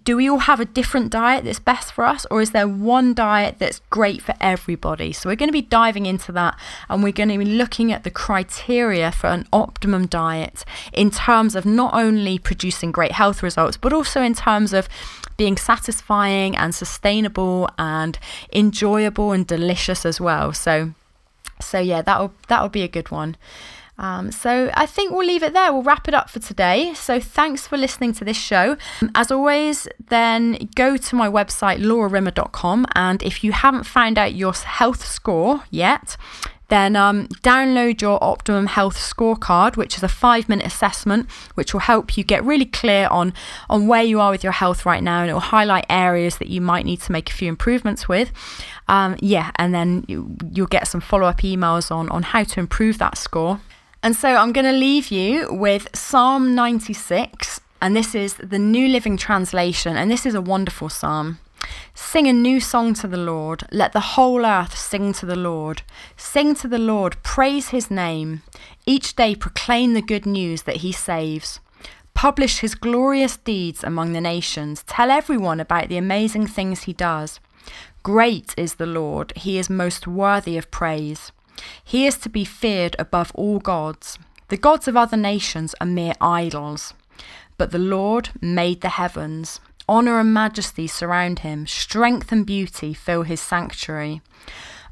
do 0.04 0.16
we 0.16 0.30
all 0.30 0.40
have 0.40 0.60
a 0.60 0.66
different 0.66 1.12
diet 1.12 1.44
that's 1.44 1.60
best 1.60 1.92
for 1.92 2.06
us, 2.06 2.26
or 2.32 2.40
is 2.42 2.52
there 2.52 2.68
one 2.68 3.14
diet 3.14 3.56
that's 3.58 3.82
great 3.90 4.22
for 4.22 4.34
everybody? 4.40 5.12
So, 5.12 5.28
we're 5.28 5.36
going 5.36 5.50
to 5.50 5.54
be 5.54 5.62
diving 5.62 6.06
into 6.06 6.32
that 6.34 6.58
and 6.88 7.04
we're 7.04 7.12
going 7.12 7.30
to 7.30 7.38
be 7.38 7.46
looking 7.46 7.92
at 7.92 8.04
the 8.04 8.12
criteria 8.12 9.12
for 9.12 9.28
an 9.28 9.48
optimum 9.52 10.06
diet 10.06 10.64
in 10.94 11.12
terms 11.12 11.56
of 11.56 11.66
not 11.66 11.94
only 11.94 12.38
producing 12.38 12.92
great 12.92 13.14
health 13.14 13.44
results, 13.44 13.76
but 13.76 13.92
also 13.92 14.22
in 14.22 14.34
terms 14.34 14.72
of 14.72 14.88
being 15.42 15.58
satisfying 15.58 16.56
and 16.56 16.76
sustainable 16.76 17.68
and 17.80 18.20
enjoyable 18.54 19.32
and 19.32 19.48
delicious 19.48 20.06
as 20.06 20.22
well. 20.22 20.54
So, 20.54 20.94
so 21.60 21.80
yeah, 21.80 22.04
that'll 22.04 22.32
that'll 22.48 22.70
be 22.70 22.84
a 22.84 22.88
good 22.88 23.10
one. 23.10 23.36
Um, 23.98 24.32
so 24.32 24.70
I 24.76 24.86
think 24.86 25.12
we'll 25.12 25.26
leave 25.26 25.42
it 25.42 25.54
there. 25.54 25.74
We'll 25.74 25.82
wrap 25.82 26.08
it 26.08 26.14
up 26.14 26.30
for 26.30 26.40
today. 26.40 26.94
So 26.94 27.20
thanks 27.20 27.66
for 27.66 27.76
listening 27.76 28.14
to 28.20 28.24
this 28.24 28.38
show. 28.38 28.78
As 29.16 29.32
always, 29.32 29.88
then 30.10 30.70
go 30.76 30.96
to 30.96 31.16
my 31.16 31.28
website, 31.28 31.80
laurarimmer.com. 31.80 32.86
And 32.94 33.24
if 33.24 33.44
you 33.44 33.52
haven't 33.52 33.86
found 33.86 34.20
out 34.20 34.36
your 34.36 34.54
health 34.54 35.04
score 35.04 35.64
yet, 35.72 36.18
then 36.72 36.96
um, 36.96 37.28
download 37.44 38.02
your 38.02 38.18
Optimum 38.24 38.66
Health 38.66 38.96
Scorecard, 38.96 39.76
which 39.76 39.98
is 39.98 40.04
a 40.04 40.08
five 40.08 40.48
minute 40.48 40.66
assessment, 40.66 41.30
which 41.56 41.74
will 41.74 41.82
help 41.82 42.18
you 42.18 42.24
get 42.24 42.46
really 42.46 42.66
clear 42.66 43.10
on, 43.12 43.34
on 43.70 43.88
where 43.88 44.04
you 44.04 44.22
are 44.22 44.32
with 44.32 44.42
your 44.42 44.54
health 44.54 44.86
right 44.86 45.04
now. 45.04 45.22
And 45.22 45.30
it 45.30 45.34
will 45.34 45.42
highlight 45.42 45.86
areas 45.90 46.38
that 46.38 46.48
you 46.48 46.62
might 46.62 46.86
need 46.86 47.02
to 47.02 47.12
make 47.12 47.30
a 47.30 47.34
few 47.34 47.50
improvements 47.50 48.08
with. 48.08 48.32
Um, 48.88 49.18
yeah, 49.20 49.52
and 49.58 49.74
then 49.74 50.06
you, 50.08 50.38
you'll 50.54 50.68
get 50.68 50.88
some 50.88 51.02
follow 51.02 51.28
up 51.28 51.40
emails 51.42 51.92
on, 51.92 52.08
on 52.08 52.24
how 52.24 52.46
to 52.46 52.60
improve 52.62 52.98
that 53.00 53.18
score. 53.18 53.60
And 54.02 54.16
so 54.16 54.30
I'm 54.30 54.54
going 54.54 54.66
to 54.66 54.72
leave 54.72 55.10
you 55.10 55.54
with 55.54 55.90
Psalm 55.94 56.56
96, 56.56 57.60
and 57.82 57.98
this 57.98 58.16
is 58.16 58.36
the 58.36 58.58
New 58.58 58.88
Living 58.88 59.18
Translation, 59.18 59.98
and 59.98 60.10
this 60.10 60.26
is 60.26 60.36
a 60.36 60.42
wonderful 60.42 60.88
psalm. 60.88 61.40
Sing 61.93 62.28
a 62.28 62.34
new 62.34 62.60
song 62.60 62.93
to 62.95 63.08
the 63.08 63.17
Lord. 63.17 63.63
Let 63.71 63.93
the 63.93 64.00
whole 64.00 64.45
earth 64.45 64.78
sing 64.78 65.13
to 65.13 65.26
the 65.26 65.36
Lord. 65.36 65.84
Sing 66.17 66.56
to 66.56 66.67
the 66.67 66.78
Lord, 66.78 67.21
praise 67.24 67.69
his 67.69 67.89
name. 67.91 68.43
Each 68.86 69.15
day 69.15 69.36
proclaim 69.36 69.93
the 69.93 70.02
good 70.02 70.26
news 70.26 70.63
that 70.63 70.78
he 70.78 70.91
saves. 70.91 71.60
Publish 72.13 72.60
his 72.60 72.76
glorious 72.76 73.38
deeds 73.38 73.84
among 73.84 74.13
the 74.13 74.21
nations. 74.21 74.84
Tell 74.84 75.10
everyone 75.10 75.60
about 75.60 75.89
the 75.89 75.97
amazing 75.97 76.47
things 76.47 76.84
he 76.84 76.93
does. 76.93 77.39
Great 78.04 78.53
is 78.57 78.76
the 78.76 78.86
Lord, 78.86 79.32
he 79.36 79.57
is 79.57 79.70
most 79.70 80.07
worthy 80.07 80.57
of 80.57 80.72
praise. 80.72 81.32
He 81.84 82.05
is 82.07 82.18
to 82.18 82.30
be 82.30 82.43
feared 82.43 82.95
above 82.97 83.32
all 83.36 83.59
gods. 83.59 84.18
The 84.47 84.57
gods 84.57 84.88
of 84.88 84.97
other 84.97 85.18
nations 85.18 85.76
are 85.80 85.88
mere 85.88 86.16
idols. 86.20 86.93
But 87.57 87.72
the 87.72 87.80
Lord 87.80 88.30
made 88.41 88.82
the 88.82 88.89
heavens. 88.89 89.59
Honour 89.92 90.22
and 90.22 90.34
majesty 90.34 90.88
surround 90.88 91.39
him, 91.39 91.68
strength 91.68 92.32
and 92.32 92.46
beauty 92.46 92.94
fill 92.94 93.24
his 93.24 93.42
sanctuary. 93.42 94.22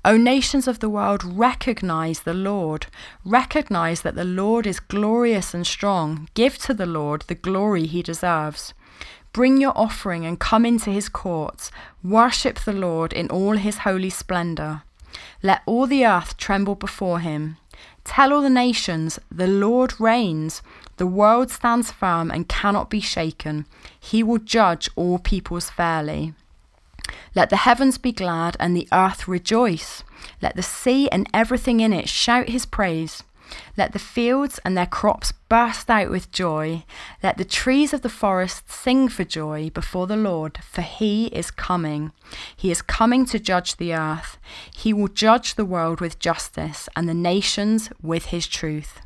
O 0.04 0.18
nations 0.18 0.68
of 0.68 0.80
the 0.80 0.89
world, 0.89 1.24
recognize 1.24 2.20
the 2.20 2.34
Lord. 2.34 2.88
Recognize 3.24 4.02
that 4.02 4.16
the 4.16 4.26
Lord 4.26 4.68
is 4.68 4.82
glorious 4.82 5.54
and 5.54 5.66
strong. 5.66 6.28
Give 6.34 6.58
to 6.58 6.74
the 6.74 6.86
Lord 6.86 7.22
the 7.22 7.36
glory 7.36 7.86
he 7.86 8.04
deserves. 8.04 8.74
Bring 9.32 9.62
your 9.62 9.72
offering 9.74 10.26
and 10.26 10.38
come 10.38 10.66
into 10.66 10.89
his 10.89 11.08
courts. 11.08 11.72
Worship 12.04 12.60
the 12.60 12.74
Lord 12.74 13.14
in 13.14 13.30
all 13.30 13.56
his 13.56 13.78
holy 13.78 14.10
splendor. 14.10 14.84
Let 15.41 15.62
all 15.66 15.88
the 15.88 16.06
earth 16.06 16.36
tremble 16.36 16.76
before 16.76 17.22
him. 17.22 17.56
Tell 18.03 18.34
all 18.34 18.41
the 18.41 18.49
nations, 18.49 19.19
the 19.32 19.47
Lord 19.47 19.99
reigns. 19.99 20.61
The 20.97 21.07
world 21.07 21.51
stands 21.51 21.91
firm 21.91 22.32
and 22.32 22.49
cannot 22.49 22.89
be 22.89 22.99
shaken. 22.99 23.65
He 23.99 24.23
will 24.23 24.39
judge 24.39 24.89
all 24.95 25.19
peoples 25.19 25.69
fairly. 25.69 26.34
Let 27.36 27.49
the 27.49 27.57
heavens 27.57 27.97
be 27.97 28.11
glad 28.11 28.57
and 28.59 28.75
the 28.75 28.88
earth 28.91 29.27
rejoice. 29.27 30.03
Let 30.41 30.55
the 30.55 30.63
sea 30.63 31.09
and 31.09 31.30
everything 31.34 31.80
in 31.80 31.93
it 31.93 32.09
shout 32.09 32.49
his 32.49 32.65
praise. 32.65 33.23
Let 33.78 33.93
the 33.93 34.00
fields 34.00 34.60
and 34.66 34.78
their 34.78 34.86
crops 34.86 35.32
burst 35.50 35.89
out 35.89 36.10
with 36.10 36.32
joy. 36.32 36.84
Let 37.24 37.38
the 37.38 37.45
trees 37.45 37.93
of 37.93 38.02
the 38.02 38.10
forest 38.10 38.70
sing 38.70 39.10
for 39.10 39.24
joy 39.24 39.70
before 39.72 40.08
the 40.08 40.18
Lord, 40.18 40.60
for 40.64 40.82
he 40.82 41.28
is 41.28 41.52
coming. 41.52 42.12
He 42.56 42.72
is 42.72 42.82
coming 42.82 43.26
to 43.28 43.39
judge 43.39 43.78
the 43.78 43.93
earth. 43.93 44.38
He 44.76 44.93
will 44.93 45.08
judge 45.08 45.56
the 45.56 45.66
world 45.66 46.02
with 46.02 46.20
justice 46.20 46.88
and 46.95 47.08
the 47.08 47.14
nations 47.14 47.89
with 48.02 48.26
his 48.26 48.47
truth. 48.47 49.02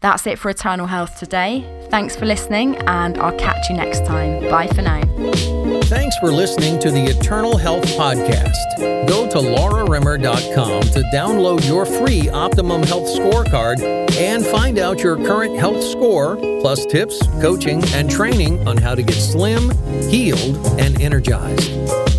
That's 0.00 0.26
it 0.26 0.38
for 0.38 0.50
Eternal 0.50 0.86
Health 0.86 1.18
today. 1.18 1.64
Thanks 1.90 2.14
for 2.14 2.26
listening, 2.26 2.76
and 2.86 3.18
I'll 3.18 3.36
catch 3.38 3.70
you 3.70 3.76
next 3.76 4.04
time. 4.04 4.48
Bye 4.50 4.68
for 4.68 4.82
now. 4.82 5.65
Thanks 5.88 6.16
for 6.18 6.32
listening 6.32 6.80
to 6.80 6.90
the 6.90 7.04
Eternal 7.04 7.56
Health 7.56 7.84
Podcast. 7.84 9.06
Go 9.06 9.28
to 9.30 9.38
laurarimmer.com 9.38 10.82
to 10.82 11.02
download 11.14 11.64
your 11.64 11.86
free 11.86 12.28
Optimum 12.28 12.82
Health 12.82 13.04
Scorecard 13.04 13.80
and 14.18 14.44
find 14.44 14.80
out 14.80 14.98
your 14.98 15.14
current 15.14 15.56
health 15.56 15.80
score, 15.84 16.38
plus 16.60 16.86
tips, 16.86 17.24
coaching, 17.40 17.84
and 17.94 18.10
training 18.10 18.66
on 18.66 18.76
how 18.76 18.96
to 18.96 19.02
get 19.04 19.14
slim, 19.14 19.70
healed, 20.10 20.56
and 20.80 21.00
energized. 21.00 21.70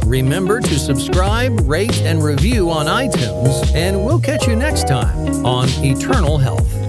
Remember 0.05 0.61
to 0.61 0.79
subscribe, 0.79 1.59
rate, 1.67 2.01
and 2.03 2.23
review 2.23 2.71
on 2.71 2.85
iTunes, 2.85 3.75
and 3.75 4.05
we'll 4.05 4.21
catch 4.21 4.47
you 4.47 4.55
next 4.55 4.87
time 4.87 5.45
on 5.45 5.67
Eternal 5.83 6.37
Health. 6.37 6.86